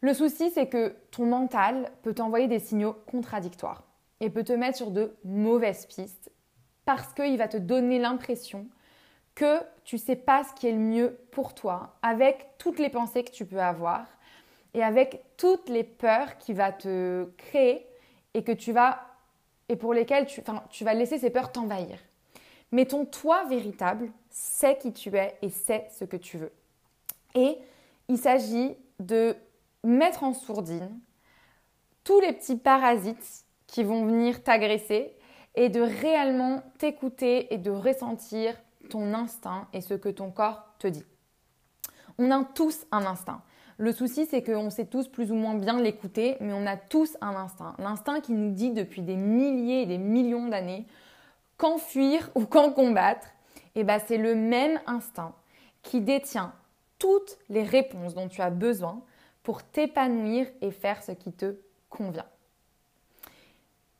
Le 0.01 0.13
souci, 0.13 0.49
c'est 0.49 0.67
que 0.67 0.95
ton 1.11 1.27
mental 1.27 1.91
peut 2.01 2.15
t'envoyer 2.15 2.47
des 2.47 2.59
signaux 2.59 2.95
contradictoires 3.11 3.83
et 4.19 4.31
peut 4.31 4.43
te 4.43 4.53
mettre 4.53 4.77
sur 4.77 4.89
de 4.89 5.15
mauvaises 5.23 5.85
pistes 5.85 6.31
parce 6.85 7.13
qu'il 7.13 7.37
va 7.37 7.47
te 7.47 7.57
donner 7.57 7.99
l'impression 7.99 8.67
que 9.35 9.59
tu 9.83 9.99
sais 9.99 10.15
pas 10.15 10.43
ce 10.43 10.53
qui 10.55 10.67
est 10.67 10.71
le 10.71 10.79
mieux 10.79 11.19
pour 11.31 11.53
toi 11.53 11.97
avec 12.01 12.49
toutes 12.57 12.79
les 12.79 12.89
pensées 12.89 13.23
que 13.23 13.31
tu 13.31 13.45
peux 13.45 13.61
avoir 13.61 14.07
et 14.73 14.83
avec 14.83 15.21
toutes 15.37 15.69
les 15.69 15.83
peurs 15.83 16.37
qu'il 16.39 16.55
va 16.55 16.71
te 16.71 17.29
créer 17.37 17.85
et 18.33 18.43
que 18.43 18.51
tu 18.51 18.71
vas 18.71 18.99
et 19.69 19.75
pour 19.75 19.93
lesquelles 19.93 20.25
tu, 20.25 20.41
tu 20.69 20.83
vas 20.83 20.93
laisser 20.95 21.19
ces 21.19 21.29
peurs 21.29 21.51
t'envahir. 21.51 21.99
Mais 22.71 22.85
ton 22.85 23.05
toi 23.05 23.43
véritable 23.45 24.11
sait 24.29 24.77
qui 24.77 24.93
tu 24.93 25.15
es 25.15 25.35
et 25.41 25.49
sait 25.49 25.87
ce 25.91 26.05
que 26.05 26.17
tu 26.17 26.37
veux. 26.37 26.51
Et 27.35 27.57
il 28.07 28.17
s'agit 28.17 28.75
de 28.99 29.35
mettre 29.83 30.23
en 30.23 30.33
sourdine 30.33 30.99
tous 32.03 32.19
les 32.19 32.33
petits 32.33 32.57
parasites 32.57 33.45
qui 33.67 33.83
vont 33.83 34.05
venir 34.05 34.43
t'agresser 34.43 35.13
et 35.55 35.69
de 35.69 35.81
réellement 35.81 36.61
t'écouter 36.77 37.53
et 37.53 37.57
de 37.57 37.71
ressentir 37.71 38.55
ton 38.89 39.13
instinct 39.13 39.67
et 39.73 39.81
ce 39.81 39.93
que 39.93 40.09
ton 40.09 40.31
corps 40.31 40.63
te 40.79 40.87
dit. 40.87 41.05
On 42.17 42.31
a 42.31 42.43
tous 42.43 42.85
un 42.91 43.05
instinct. 43.05 43.41
Le 43.77 43.91
souci, 43.93 44.25
c'est 44.25 44.43
qu'on 44.43 44.69
sait 44.69 44.85
tous 44.85 45.07
plus 45.07 45.31
ou 45.31 45.35
moins 45.35 45.55
bien 45.55 45.81
l'écouter, 45.81 46.37
mais 46.39 46.53
on 46.53 46.67
a 46.67 46.77
tous 46.77 47.17
un 47.21 47.35
instinct. 47.35 47.75
L'instinct 47.79 48.21
qui 48.21 48.33
nous 48.33 48.51
dit 48.51 48.71
depuis 48.71 49.01
des 49.01 49.15
milliers 49.15 49.81
et 49.81 49.85
des 49.87 49.97
millions 49.97 50.47
d'années 50.47 50.85
quand 51.61 51.77
fuir 51.77 52.31
ou 52.33 52.47
quand 52.47 52.71
combattre. 52.71 53.27
Eh 53.75 53.83
ben, 53.83 54.01
c'est 54.03 54.17
le 54.17 54.33
même 54.33 54.79
instinct 54.87 55.35
qui 55.83 56.01
détient 56.01 56.53
toutes 56.97 57.37
les 57.49 57.61
réponses 57.61 58.15
dont 58.15 58.27
tu 58.27 58.41
as 58.41 58.49
besoin 58.49 59.01
pour 59.43 59.61
t'épanouir 59.61 60.47
et 60.61 60.71
faire 60.71 61.03
ce 61.03 61.11
qui 61.11 61.31
te 61.31 61.55
convient. 61.87 62.25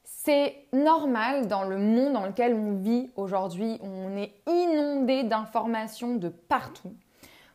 C'est 0.03 0.55
normal 0.73 1.47
dans 1.47 1.63
le 1.63 1.77
monde 1.77 2.13
dans 2.13 2.25
lequel 2.25 2.55
on 2.55 2.77
vit 2.77 3.11
aujourd'hui, 3.15 3.77
on 3.81 4.17
est 4.17 4.33
inondé 4.47 5.23
d'informations 5.23 6.15
de 6.15 6.29
partout, 6.29 6.95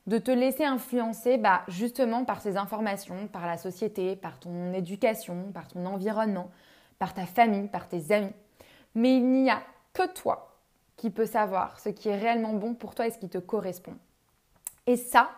de 0.07 0.19
te 0.19 0.31
laisser 0.31 0.65
influencer 0.65 1.37
bah, 1.37 1.63
justement 1.67 2.25
par 2.25 2.41
ces 2.41 2.57
informations, 2.57 3.27
par 3.27 3.45
la 3.47 3.57
société, 3.57 4.15
par 4.15 4.39
ton 4.39 4.73
éducation, 4.73 5.51
par 5.53 5.67
ton 5.67 5.85
environnement, 5.85 6.51
par 7.01 7.13
ta 7.13 7.27
famille, 7.27 7.67
par 7.67 7.89
tes 7.89 8.13
amis. 8.13 8.33
Mais 8.95 9.17
il 9.17 9.27
n'y 9.29 9.51
a 9.51 9.63
que 9.97 10.07
toi 10.13 10.59
qui 10.97 11.09
peux 11.09 11.25
savoir 11.25 11.81
ce 11.81 11.89
qui 11.89 12.11
est 12.11 12.19
réellement 12.19 12.53
bon 12.53 12.75
pour 12.75 12.95
toi 12.95 13.07
et 13.07 13.11
ce 13.11 13.19
qui 13.19 13.31
te 13.31 13.39
correspond. 13.39 13.97
Et 14.87 14.97
ça, 14.97 15.31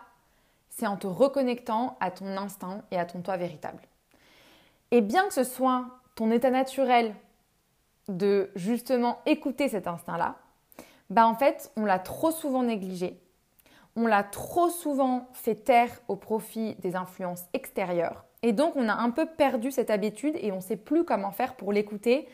c'est 0.68 0.86
en 0.86 0.96
te 0.96 1.06
reconnectant 1.06 1.96
à 2.00 2.10
ton 2.10 2.36
instinct 2.36 2.82
et 2.90 2.98
à 2.98 3.04
ton 3.04 3.20
toi 3.20 3.36
véritable. 3.36 3.82
Et 4.90 5.00
bien 5.00 5.26
que 5.28 5.34
ce 5.34 5.44
soit 5.44 5.86
ton 6.16 6.32
état 6.32 6.50
naturel 6.50 7.14
de 8.08 8.50
justement 8.56 9.20
écouter 9.26 9.68
cet 9.68 9.86
instinct-là, 9.86 10.36
bah 11.08 11.26
en 11.26 11.34
fait, 11.34 11.70
on 11.76 11.84
l'a 11.84 12.00
trop 12.00 12.32
souvent 12.32 12.64
négligé. 12.64 13.20
On 13.94 14.06
l'a 14.06 14.24
trop 14.24 14.70
souvent 14.70 15.28
fait 15.34 15.54
taire 15.54 16.00
au 16.08 16.16
profit 16.16 16.74
des 16.76 16.96
influences 16.96 17.44
extérieures. 17.52 18.24
Et 18.42 18.52
donc, 18.52 18.74
on 18.76 18.88
a 18.88 18.94
un 18.94 19.10
peu 19.10 19.26
perdu 19.26 19.70
cette 19.70 19.90
habitude 19.90 20.36
et 20.40 20.50
on 20.50 20.56
ne 20.56 20.60
sait 20.60 20.76
plus 20.76 21.04
comment 21.04 21.30
faire 21.30 21.54
pour 21.54 21.72
l'écouter 21.72 22.28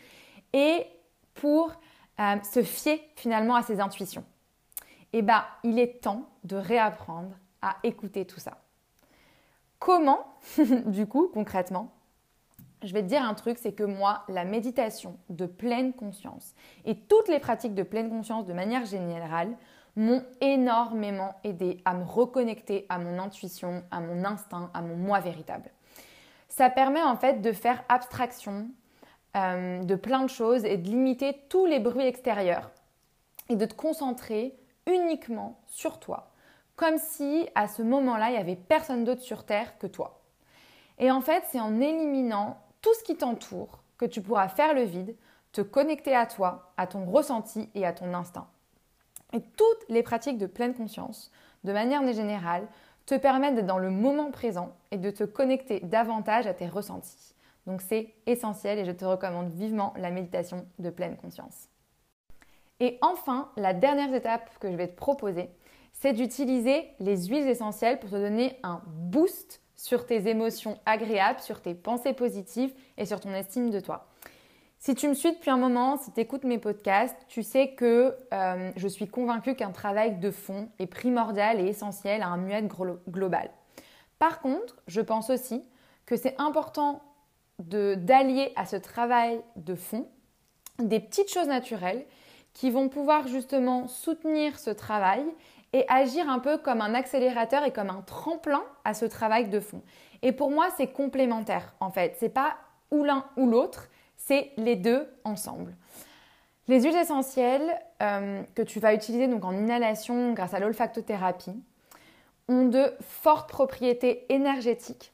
et 0.53 0.87
pour 1.35 1.73
euh, 2.21 2.37
se 2.43 2.63
fier 2.63 3.01
finalement 3.17 3.57
à 3.57 3.63
ses 3.63 3.81
intuitions. 3.81 4.25
Et 5.13 5.23
bah, 5.23 5.47
il 5.63 5.79
est 5.79 6.03
temps 6.03 6.29
de 6.45 6.57
réapprendre 6.57 7.37
à 7.63 7.77
écouter 7.83 8.25
tout 8.27 8.41
ça. 8.41 8.59
Comment, 9.79 10.25
du 10.87 11.07
coup, 11.07 11.29
concrètement 11.33 11.93
Je 12.83 12.93
vais 12.93 13.03
te 13.03 13.09
dire 13.09 13.23
un 13.23 13.35
truc, 13.35 13.59
c'est 13.59 13.73
que 13.73 13.85
moi, 13.85 14.23
la 14.29 14.45
méditation 14.45 15.17
de 15.29 15.47
pleine 15.47 15.93
conscience 15.93 16.55
et 16.85 16.97
toutes 16.97 17.29
les 17.29 17.39
pratiques 17.39 17.75
de 17.75 17.83
pleine 17.83 18.11
conscience 18.11 18.47
de 18.47 18.53
manière 18.53 18.85
générale 18.85 19.57
m'ont 19.97 20.25
énormément 20.41 21.35
aidé 21.45 21.81
à 21.85 21.95
me 21.95 22.05
reconnecter 22.05 22.87
à 22.89 22.99
mon 22.99 23.19
intuition, 23.19 23.85
à 23.91 24.01
mon 24.01 24.25
instinct, 24.25 24.71
à 24.75 24.83
mon 24.83 24.97
moi 24.97 25.21
véritable. 25.21 25.71
Ça 26.49 26.71
permet 26.71 27.03
en 27.03 27.17
fait 27.17 27.41
de 27.41 27.53
faire 27.53 27.85
abstraction 27.89 28.69
euh, 29.37 29.83
de 29.83 29.95
plein 29.95 30.23
de 30.23 30.31
choses 30.31 30.65
et 30.65 30.77
de 30.77 30.89
limiter 30.89 31.37
tous 31.49 31.67
les 31.67 31.81
bruits 31.81 32.07
extérieurs 32.07 32.71
et 33.49 33.57
de 33.57 33.67
te 33.67 33.75
concentrer 33.75 34.57
uniquement 34.87 35.61
sur 35.67 35.99
toi, 35.99 36.31
comme 36.77 36.99
si 36.99 37.49
à 37.55 37.69
ce 37.69 37.83
moment-là, 37.83 38.29
il 38.29 38.33
n'y 38.33 38.39
avait 38.39 38.57
personne 38.57 39.05
d'autre 39.05 39.23
sur 39.23 39.45
Terre 39.45 39.79
que 39.79 39.87
toi. 39.87 40.21
Et 40.99 41.11
en 41.11 41.21
fait, 41.21 41.43
c'est 41.51 41.61
en 41.61 41.81
éliminant 41.81 42.59
tout 42.81 42.95
ce 42.95 43.05
qui 43.05 43.17
t'entoure 43.17 43.83
que 43.99 44.05
tu 44.05 44.21
pourras 44.21 44.49
faire 44.49 44.75
le 44.75 44.83
vide, 44.83 45.17
te 45.53 45.61
connecter 45.61 46.15
à 46.15 46.27
toi, 46.27 46.73
à 46.77 46.87
ton 46.87 47.05
ressenti 47.05 47.69
et 47.75 47.87
à 47.87 47.93
ton 47.93 48.15
instinct. 48.15 48.49
Et 49.33 49.41
toutes 49.41 49.89
les 49.89 50.03
pratiques 50.03 50.39
de 50.39 50.47
pleine 50.47 50.75
conscience, 50.75 51.33
de 51.65 51.73
manière 51.73 52.07
générale, 52.13 52.67
te 53.07 53.15
permettent 53.15 53.57
d'être 53.57 53.67
dans 53.67 53.79
le 53.79 53.91
moment 53.91 54.31
présent 54.31 54.75
et 54.91 54.97
de 54.97 55.11
te 55.11 55.25
connecter 55.25 55.81
davantage 55.81 56.47
à 56.47 56.55
tes 56.55 56.69
ressentis. 56.69 57.34
Donc 57.67 57.81
c'est 57.81 58.15
essentiel 58.27 58.79
et 58.79 58.85
je 58.85 58.93
te 58.93 59.05
recommande 59.05 59.53
vivement 59.53 59.95
la 59.97 60.11
méditation 60.11 60.67
de 60.79 60.91
pleine 60.91 61.17
conscience. 61.17 61.69
Et 62.81 62.99
enfin, 63.03 63.51
la 63.57 63.73
dernière 63.73 64.13
étape 64.15 64.51
que 64.59 64.71
je 64.71 64.77
vais 64.77 64.89
te 64.89 64.97
proposer, 64.97 65.49
c'est 65.93 66.13
d'utiliser 66.13 66.89
les 66.99 67.27
huiles 67.27 67.49
essentielles 67.49 68.01
pour 68.01 68.11
te 68.11 68.17
donner 68.17 68.59
un 68.63 68.83
boost 68.87 69.63
sur 69.77 70.07
tes 70.07 70.29
émotions 70.29 70.79
agréables, 70.87 71.41
sur 71.41 71.61
tes 71.61 71.75
pensées 71.75 72.13
positives 72.13 72.75
et 72.97 73.07
sur 73.07 73.21
ton 73.21 73.33
estime 73.33 73.71
de 73.71 73.81
toi. 73.81 74.09
Si 74.79 74.95
tu 74.95 75.09
me 75.09 75.15
suis 75.15 75.33
depuis 75.33 75.51
un 75.51 75.57
moment, 75.57 75.97
si 75.97 76.13
tu 76.13 76.21
écoutes 76.21 76.45
mes 76.45 76.59
podcasts, 76.59 77.17
tu 77.27 77.43
sais 77.43 77.69
que 77.71 78.15
euh, 78.35 78.71
je 78.77 78.89
suis 78.89 79.09
convaincue 79.09 79.55
qu'un 79.55 79.71
travail 79.71 80.19
de 80.19 80.31
fond 80.31 80.69
est 80.79 80.87
primordial 80.87 81.59
et 81.59 81.67
essentiel 81.67 82.21
à 82.21 82.29
un 82.29 82.37
mieux-être 82.37 83.01
global. 83.09 83.51
Par 84.19 84.41
contre, 84.41 84.77
je 84.87 85.01
pense 85.01 85.31
aussi 85.31 85.65
que 86.05 86.17
c'est 86.17 86.39
important 86.39 87.03
d'allier 87.59 88.53
à 88.57 88.67
ce 88.67 88.77
travail 88.77 89.41
de 89.57 89.75
fond 89.75 90.09
des 90.79 91.01
petites 91.01 91.33
choses 91.33 91.47
naturelles 91.47 92.05
qui 92.53 92.71
vont 92.71 92.89
pouvoir 92.89 93.29
justement 93.29 93.89
soutenir 93.89 94.59
ce 94.59 94.71
travail 94.71 95.25
et 95.73 95.85
agir 95.89 96.29
un 96.29 96.39
peu 96.39 96.59
comme 96.59 96.81
un 96.81 96.95
accélérateur 96.95 97.65
et 97.65 97.73
comme 97.73 97.91
un 97.91 98.03
tremplin 98.03 98.63
à 98.85 98.95
ce 98.95 99.05
travail 99.05 99.49
de 99.49 99.61
fond. 99.61 99.83
Et 100.23 100.33
pour 100.33 100.51
moi, 100.51 100.69
c'est 100.77 100.87
complémentaire 100.87 101.75
en 101.81 101.91
fait. 101.91 102.17
C'est 102.19 102.29
pas 102.29 102.57
ou 102.91 103.03
l'un 103.03 103.25
ou 103.37 103.49
l'autre, 103.49 103.89
c'est 104.17 104.53
les 104.57 104.77
deux 104.77 105.09
ensemble. 105.25 105.75
Les 106.69 106.83
huiles 106.83 106.97
essentielles 106.97 107.79
euh, 108.03 108.43
que 108.55 108.63
tu 108.63 108.81
vas 108.81 108.95
utiliser 108.95 109.27
donc 109.27 109.45
en 109.45 109.53
inhalation 109.53 110.33
grâce 110.33 110.55
à 110.55 110.61
l'olfactothérapie 110.61 111.61
ont 112.49 112.67
de 112.67 112.93
fortes 113.01 113.49
propriétés 113.49 114.33
énergétiques 114.33 115.14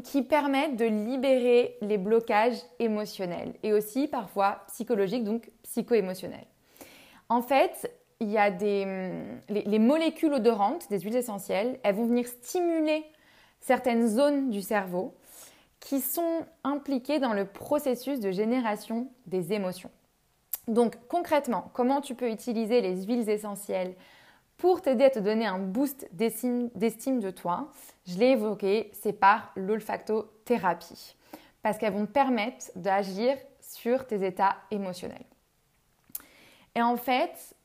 qui 0.00 0.22
permettent 0.22 0.76
de 0.76 0.86
libérer 0.86 1.76
les 1.82 1.98
blocages 1.98 2.58
émotionnels 2.78 3.54
et 3.62 3.72
aussi 3.72 4.08
parfois 4.08 4.62
psychologiques, 4.68 5.24
donc 5.24 5.50
psycho-émotionnels. 5.62 6.46
En 7.28 7.42
fait, 7.42 7.92
il 8.20 8.30
y 8.30 8.38
a 8.38 8.50
des, 8.50 8.86
les, 9.48 9.62
les, 9.62 9.78
molécules 9.78 10.32
odorantes 10.32 10.88
des 10.88 11.00
huiles 11.00 11.16
essentielles, 11.16 11.78
elles 11.82 11.94
vont 11.94 12.06
venir 12.06 12.26
stimuler 12.26 13.04
certaines 13.60 14.08
zones 14.08 14.50
du 14.50 14.62
cerveau 14.62 15.14
qui 15.80 16.00
sont 16.00 16.46
impliquées 16.64 17.18
dans 17.18 17.32
le 17.32 17.44
processus 17.44 18.20
de 18.20 18.30
génération 18.30 19.08
des 19.26 19.52
émotions. 19.52 19.90
Donc 20.68 20.96
concrètement, 21.08 21.70
comment 21.74 22.00
tu 22.00 22.14
peux 22.14 22.30
utiliser 22.30 22.80
les 22.80 23.04
huiles 23.04 23.28
essentielles 23.28 23.94
pour 24.62 24.80
t'aider 24.80 25.02
à 25.02 25.10
te 25.10 25.18
donner 25.18 25.44
un 25.44 25.58
boost 25.58 26.08
d'estime 26.12 26.70
de 27.18 27.30
toi, 27.30 27.72
je 28.06 28.16
l'ai 28.16 28.28
évoqué, 28.28 28.92
c'est 28.92 29.12
par 29.12 29.50
l'olfactothérapie. 29.56 31.16
Parce 31.62 31.78
qu'elles 31.78 31.92
vont 31.92 32.06
te 32.06 32.12
permettre 32.12 32.66
d'agir 32.76 33.36
sur 33.60 34.06
tes 34.06 34.24
états 34.24 34.54
émotionnels. 34.70 35.26
Et 36.76 36.80
en 36.80 36.96
fait, 36.96 37.56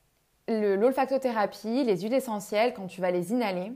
l'olfactothérapie, 0.47 1.83
les 1.83 2.01
huiles 2.01 2.15
essentielles, 2.15 2.73
quand 2.73 2.87
tu 2.87 2.99
vas 2.99 3.11
les 3.11 3.31
inhaler, 3.31 3.73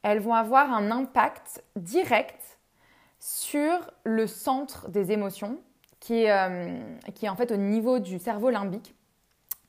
elles 0.00 0.20
vont 0.20 0.32
avoir 0.32 0.72
un 0.72 0.90
impact 0.90 1.62
direct 1.76 2.58
sur 3.20 3.74
le 4.04 4.26
centre 4.26 4.88
des 4.88 5.12
émotions, 5.12 5.58
qui 6.00 6.22
est, 6.22 6.32
euh, 6.32 6.80
qui 7.14 7.26
est 7.26 7.28
en 7.28 7.36
fait 7.36 7.52
au 7.52 7.58
niveau 7.58 7.98
du 7.98 8.18
cerveau 8.18 8.48
limbique, 8.48 8.94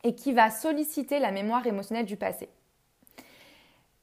et 0.06 0.16
qui 0.16 0.32
va 0.32 0.50
solliciter 0.50 1.20
la 1.20 1.34
mémoire 1.34 1.68
émotionnelle 1.68 2.06
du 2.06 2.16
passé. 2.16 2.48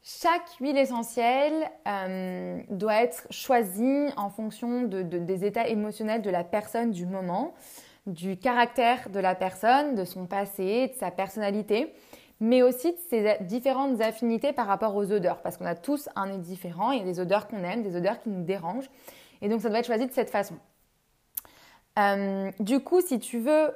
Chaque 0.07 0.51
huile 0.61 0.77
essentielle 0.77 1.65
euh, 1.89 2.61
doit 2.69 3.03
être 3.03 3.27
choisie 3.31 4.09
en 4.19 4.29
fonction 4.29 4.83
des 4.83 5.45
états 5.47 5.67
émotionnels 5.67 6.21
de 6.21 6.29
la 6.29 6.45
personne 6.45 6.91
du 6.91 7.07
moment, 7.07 7.55
du 8.05 8.37
caractère 8.37 9.09
de 9.09 9.19
la 9.19 9.35
personne, 9.35 9.95
de 9.95 10.05
son 10.05 10.27
passé, 10.27 10.89
de 10.89 10.93
sa 10.93 11.11
personnalité, 11.11 11.95
mais 12.39 12.63
aussi 12.63 12.93
de 12.93 12.99
ses 13.09 13.39
différentes 13.45 14.03
affinités 14.03 14.53
par 14.53 14.67
rapport 14.67 14.95
aux 14.95 15.11
odeurs, 15.11 15.41
parce 15.41 15.57
qu'on 15.57 15.65
a 15.65 15.75
tous 15.75 16.11
un 16.17 16.27
nez 16.27 16.39
différent, 16.39 16.91
il 16.91 16.99
y 16.99 17.03
a 17.03 17.07
des 17.07 17.19
odeurs 17.19 17.49
qu'on 17.49 17.65
aime, 17.65 17.83
des 17.83 17.97
odeurs 17.97 18.21
qui 18.21 18.29
nous 18.29 18.45
dérangent, 18.45 18.91
et 19.41 19.49
donc 19.49 19.63
ça 19.63 19.71
doit 19.71 19.79
être 19.79 19.87
choisi 19.87 20.07
de 20.07 20.13
cette 20.13 20.29
façon. 20.29 20.57
Euh, 21.99 22.51
du 22.61 22.81
coup, 22.81 23.01
si 23.01 23.19
tu 23.21 23.39
veux 23.39 23.71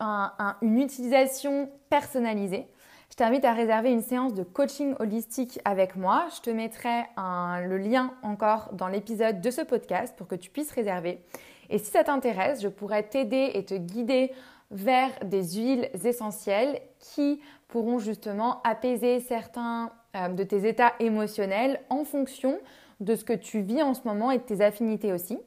une 0.00 0.80
utilisation 0.80 1.70
personnalisée, 1.88 2.66
je 3.12 3.16
t'invite 3.16 3.44
à 3.44 3.52
réserver 3.52 3.90
une 3.92 4.00
séance 4.00 4.32
de 4.32 4.42
coaching 4.42 4.94
holistique 4.98 5.60
avec 5.66 5.96
moi. 5.96 6.28
Je 6.34 6.40
te 6.40 6.48
mettrai 6.48 7.02
le 7.18 7.76
lien 7.76 8.14
encore 8.22 8.70
dans 8.72 8.88
l'épisode 8.88 9.42
de 9.42 9.50
ce 9.50 9.60
podcast 9.60 10.16
pour 10.16 10.26
que 10.26 10.34
tu 10.34 10.48
puisses 10.48 10.70
réserver. 10.72 11.22
Et 11.68 11.76
si 11.76 11.90
ça 11.90 12.04
t'intéresse, 12.04 12.62
je 12.62 12.68
pourrais 12.68 13.02
t'aider 13.02 13.50
et 13.52 13.66
te 13.66 13.74
guider 13.74 14.32
vers 14.70 15.10
des 15.26 15.56
huiles 15.56 15.90
essentielles 16.02 16.80
qui 17.00 17.42
pourront 17.68 17.98
justement 17.98 18.62
apaiser 18.64 19.20
certains 19.20 19.92
euh, 20.16 20.28
de 20.28 20.42
tes 20.42 20.66
états 20.66 20.94
émotionnels 20.98 21.82
en 21.90 22.04
fonction 22.04 22.58
de 23.00 23.14
ce 23.14 23.24
que 23.24 23.34
tu 23.34 23.60
vis 23.60 23.82
en 23.82 23.92
ce 23.92 24.08
moment 24.08 24.30
et 24.30 24.38
de 24.38 24.42
tes 24.42 24.62
affinités 24.62 25.12
aussi. 25.12 25.38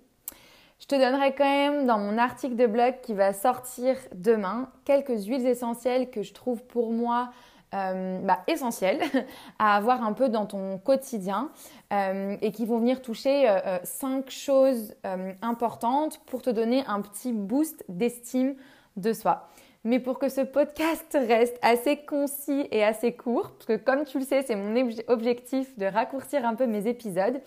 Je 0.79 0.85
te 0.85 0.93
donnerai 0.93 1.33
quand 1.33 1.43
même 1.45 1.87
dans 1.87 1.97
mon 1.97 2.19
article 2.19 2.57
de 2.57 2.67
blog 2.67 2.93
qui 3.01 3.15
va 3.15 3.33
sortir 3.33 3.95
demain 4.13 4.69
quelques 4.83 5.25
huiles 5.25 5.47
essentielles 5.47 6.11
que 6.11 6.21
je 6.21 6.33
trouve 6.33 6.63
pour 6.63 6.91
moi 6.91 7.31
euh, 7.73 8.19
bah, 8.21 8.45
à 9.59 9.75
avoir 9.75 10.03
un 10.03 10.13
peu 10.13 10.29
dans 10.29 10.45
ton 10.45 10.77
quotidien 10.77 11.49
euh, 11.91 12.37
et 12.41 12.51
qui 12.51 12.65
vont 12.65 12.77
venir 12.77 13.01
toucher 13.01 13.49
euh, 13.49 13.79
cinq 13.83 14.29
choses 14.29 14.95
importantes 15.41 16.21
pour 16.25 16.41
te 16.41 16.49
donner 16.49 16.83
un 16.87 17.01
petit 17.01 17.33
boost 17.33 17.83
d'estime 17.89 18.55
de 18.95 19.13
soi. 19.13 19.49
Mais 19.83 19.99
pour 19.99 20.19
que 20.19 20.29
ce 20.29 20.41
podcast 20.41 21.17
reste 21.27 21.57
assez 21.61 21.97
concis 21.97 22.67
et 22.71 22.83
assez 22.83 23.13
court, 23.13 23.51
parce 23.51 23.65
que 23.65 23.77
comme 23.77 24.05
tu 24.05 24.19
le 24.19 24.25
sais, 24.25 24.41
c'est 24.41 24.55
mon 24.55 24.89
objectif 25.07 25.77
de 25.77 25.85
raccourcir 25.85 26.45
un 26.45 26.55
peu 26.55 26.67
mes 26.67 26.87
épisodes, 26.87 27.41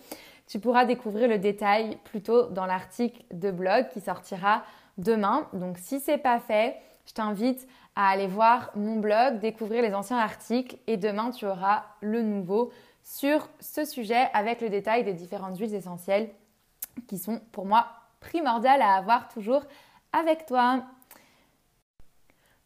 tu 0.47 0.59
pourras 0.59 0.85
découvrir 0.85 1.27
le 1.27 1.37
détail 1.37 1.97
plutôt 2.03 2.47
dans 2.47 2.65
l'article 2.65 3.23
de 3.31 3.51
blog 3.51 3.87
qui 3.93 4.01
sortira 4.01 4.63
demain. 4.97 5.47
Donc 5.53 5.77
si 5.77 5.99
c'est 5.99 6.17
pas 6.17 6.39
fait, 6.39 6.75
je 7.09 7.15
t'invite 7.15 7.67
à 7.95 8.09
aller 8.09 8.27
voir 8.27 8.69
mon 8.75 8.97
blog, 8.97 9.39
découvrir 9.39 9.81
les 9.81 9.95
anciens 9.95 10.19
articles 10.19 10.77
et 10.85 10.95
demain 10.95 11.31
tu 11.31 11.47
auras 11.47 11.83
le 12.01 12.21
nouveau 12.21 12.71
sur 13.01 13.49
ce 13.59 13.83
sujet 13.83 14.29
avec 14.35 14.61
le 14.61 14.69
détail 14.69 15.03
des 15.03 15.13
différentes 15.13 15.57
huiles 15.57 15.73
essentielles 15.73 16.29
qui 17.07 17.17
sont 17.17 17.41
pour 17.51 17.65
moi 17.65 17.87
primordiales 18.19 18.83
à 18.83 18.93
avoir 18.93 19.27
toujours 19.27 19.63
avec 20.13 20.45
toi. 20.45 20.83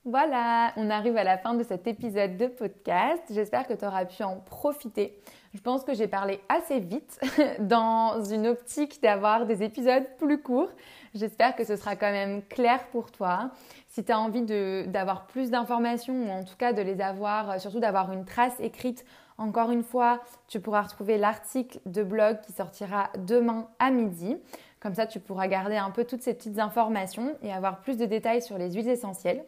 Voilà, 0.03 0.73
on 0.75 0.89
arrive 0.89 1.15
à 1.15 1.23
la 1.23 1.37
fin 1.37 1.53
de 1.53 1.63
cet 1.63 1.87
épisode 1.87 2.35
de 2.35 2.47
podcast. 2.47 3.23
J'espère 3.29 3.65
que 3.65 3.73
tu 3.73 3.85
auras 3.85 4.03
pu 4.03 4.23
en 4.23 4.35
profiter. 4.41 5.17
Je 5.53 5.61
pense 5.61 5.85
que 5.85 5.93
j'ai 5.93 6.09
parlé 6.09 6.41
assez 6.49 6.81
vite 6.81 7.17
dans 7.59 8.21
une 8.25 8.47
optique 8.47 9.01
d'avoir 9.01 9.45
des 9.45 9.63
épisodes 9.63 10.05
plus 10.17 10.41
courts. 10.41 10.71
J'espère 11.15 11.55
que 11.55 11.63
ce 11.63 11.75
sera 11.75 11.95
quand 11.95 12.11
même 12.11 12.41
clair 12.43 12.87
pour 12.87 13.11
toi. 13.11 13.51
Si 13.87 14.03
tu 14.03 14.11
as 14.11 14.19
envie 14.19 14.41
d'avoir 14.87 15.27
plus 15.27 15.51
d'informations 15.51 16.27
ou 16.27 16.29
en 16.29 16.43
tout 16.43 16.55
cas 16.57 16.73
de 16.73 16.81
les 16.81 17.01
avoir, 17.01 17.51
euh, 17.51 17.57
surtout 17.59 17.79
d'avoir 17.79 18.11
une 18.11 18.25
trace 18.25 18.59
écrite, 18.59 19.05
encore 19.37 19.71
une 19.71 19.83
fois, 19.83 20.21
tu 20.47 20.59
pourras 20.59 20.81
retrouver 20.81 21.17
l'article 21.17 21.79
de 21.85 22.03
blog 22.03 22.41
qui 22.41 22.51
sortira 22.51 23.09
demain 23.17 23.67
à 23.77 23.91
midi. 23.91 24.37
Comme 24.79 24.95
ça, 24.95 25.05
tu 25.05 25.19
pourras 25.19 25.47
garder 25.47 25.77
un 25.77 25.91
peu 25.91 26.03
toutes 26.03 26.23
ces 26.23 26.33
petites 26.33 26.59
informations 26.59 27.35
et 27.43 27.53
avoir 27.53 27.81
plus 27.81 27.97
de 27.97 28.05
détails 28.05 28.41
sur 28.41 28.57
les 28.57 28.71
huiles 28.71 28.89
essentielles. 28.89 29.43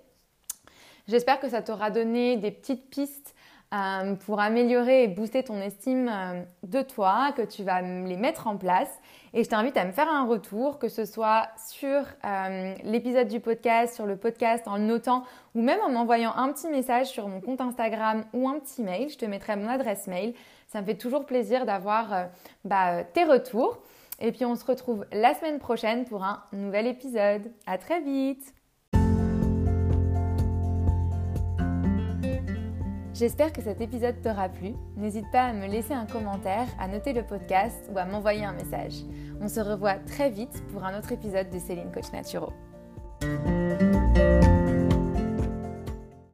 J'espère 1.08 1.39
que 1.39 1.49
ça 1.49 1.62
t'aura 1.62 1.91
donné 1.91 2.38
des 2.38 2.51
petites 2.51 2.89
pistes 2.89 3.34
euh, 3.75 4.15
pour 4.15 4.39
améliorer 4.39 5.03
et 5.03 5.07
booster 5.07 5.43
ton 5.43 5.59
estime 5.59 6.07
euh, 6.07 6.43
de 6.63 6.81
toi, 6.81 7.33
que 7.35 7.41
tu 7.41 7.63
vas 7.63 7.81
les 7.81 8.15
mettre 8.15 8.47
en 8.47 8.57
place. 8.57 8.89
Et 9.33 9.43
je 9.43 9.49
t'invite 9.49 9.75
à 9.75 9.83
me 9.85 9.91
faire 9.91 10.07
un 10.07 10.25
retour, 10.25 10.79
que 10.79 10.88
ce 10.88 11.03
soit 11.03 11.49
sur 11.57 12.03
euh, 12.23 12.73
l'épisode 12.83 13.27
du 13.27 13.39
podcast, 13.39 13.95
sur 13.95 14.05
le 14.05 14.15
podcast, 14.15 14.67
en 14.67 14.77
le 14.77 14.83
notant, 14.83 15.23
ou 15.55 15.61
même 15.61 15.79
en 15.81 15.89
m'envoyant 15.89 16.33
un 16.35 16.53
petit 16.53 16.67
message 16.69 17.07
sur 17.07 17.27
mon 17.27 17.41
compte 17.41 17.59
Instagram 17.59 18.23
ou 18.33 18.47
un 18.47 18.59
petit 18.59 18.81
mail. 18.81 19.09
Je 19.09 19.17
te 19.17 19.25
mettrai 19.25 19.55
mon 19.55 19.67
adresse 19.67 20.07
mail. 20.07 20.33
Ça 20.67 20.79
me 20.81 20.85
fait 20.85 20.97
toujours 20.97 21.25
plaisir 21.25 21.65
d'avoir 21.65 22.27
bah, 22.63 23.03
tes 23.03 23.23
retours. 23.23 23.79
Et 24.21 24.31
puis 24.31 24.45
on 24.45 24.55
se 24.55 24.63
retrouve 24.63 25.05
la 25.11 25.33
semaine 25.33 25.59
prochaine 25.59 26.05
pour 26.05 26.23
un 26.23 26.43
nouvel 26.53 26.88
épisode. 26.88 27.51
À 27.65 27.77
très 27.77 27.99
vite 27.99 28.53
J'espère 33.15 33.54
que 33.54 33.62
cet 33.62 33.80
épisode 33.80 34.21
t'aura 34.21 34.49
plu. 34.49 34.73
N'hésite 34.97 35.32
pas 35.32 35.43
à 35.43 35.54
me 35.54 35.67
laisser 35.67 35.93
un 35.93 36.06
commentaire, 36.06 36.67
à 36.78 36.89
noter 36.89 37.13
le 37.13 37.23
podcast 37.23 37.89
ou 37.93 37.97
à 37.97 38.04
m'envoyer 38.04 38.43
un 38.43 38.51
message. 38.51 39.06
On 39.39 39.47
se 39.47 39.62
revoit 39.62 39.95
très 39.95 40.30
vite 40.30 40.62
pour 40.73 40.84
un 40.84 40.99
autre 40.99 41.13
épisode 41.13 41.49
de 41.49 41.58
Céline 41.58 41.93
Coach 41.93 42.12
Naturo. 42.12 42.51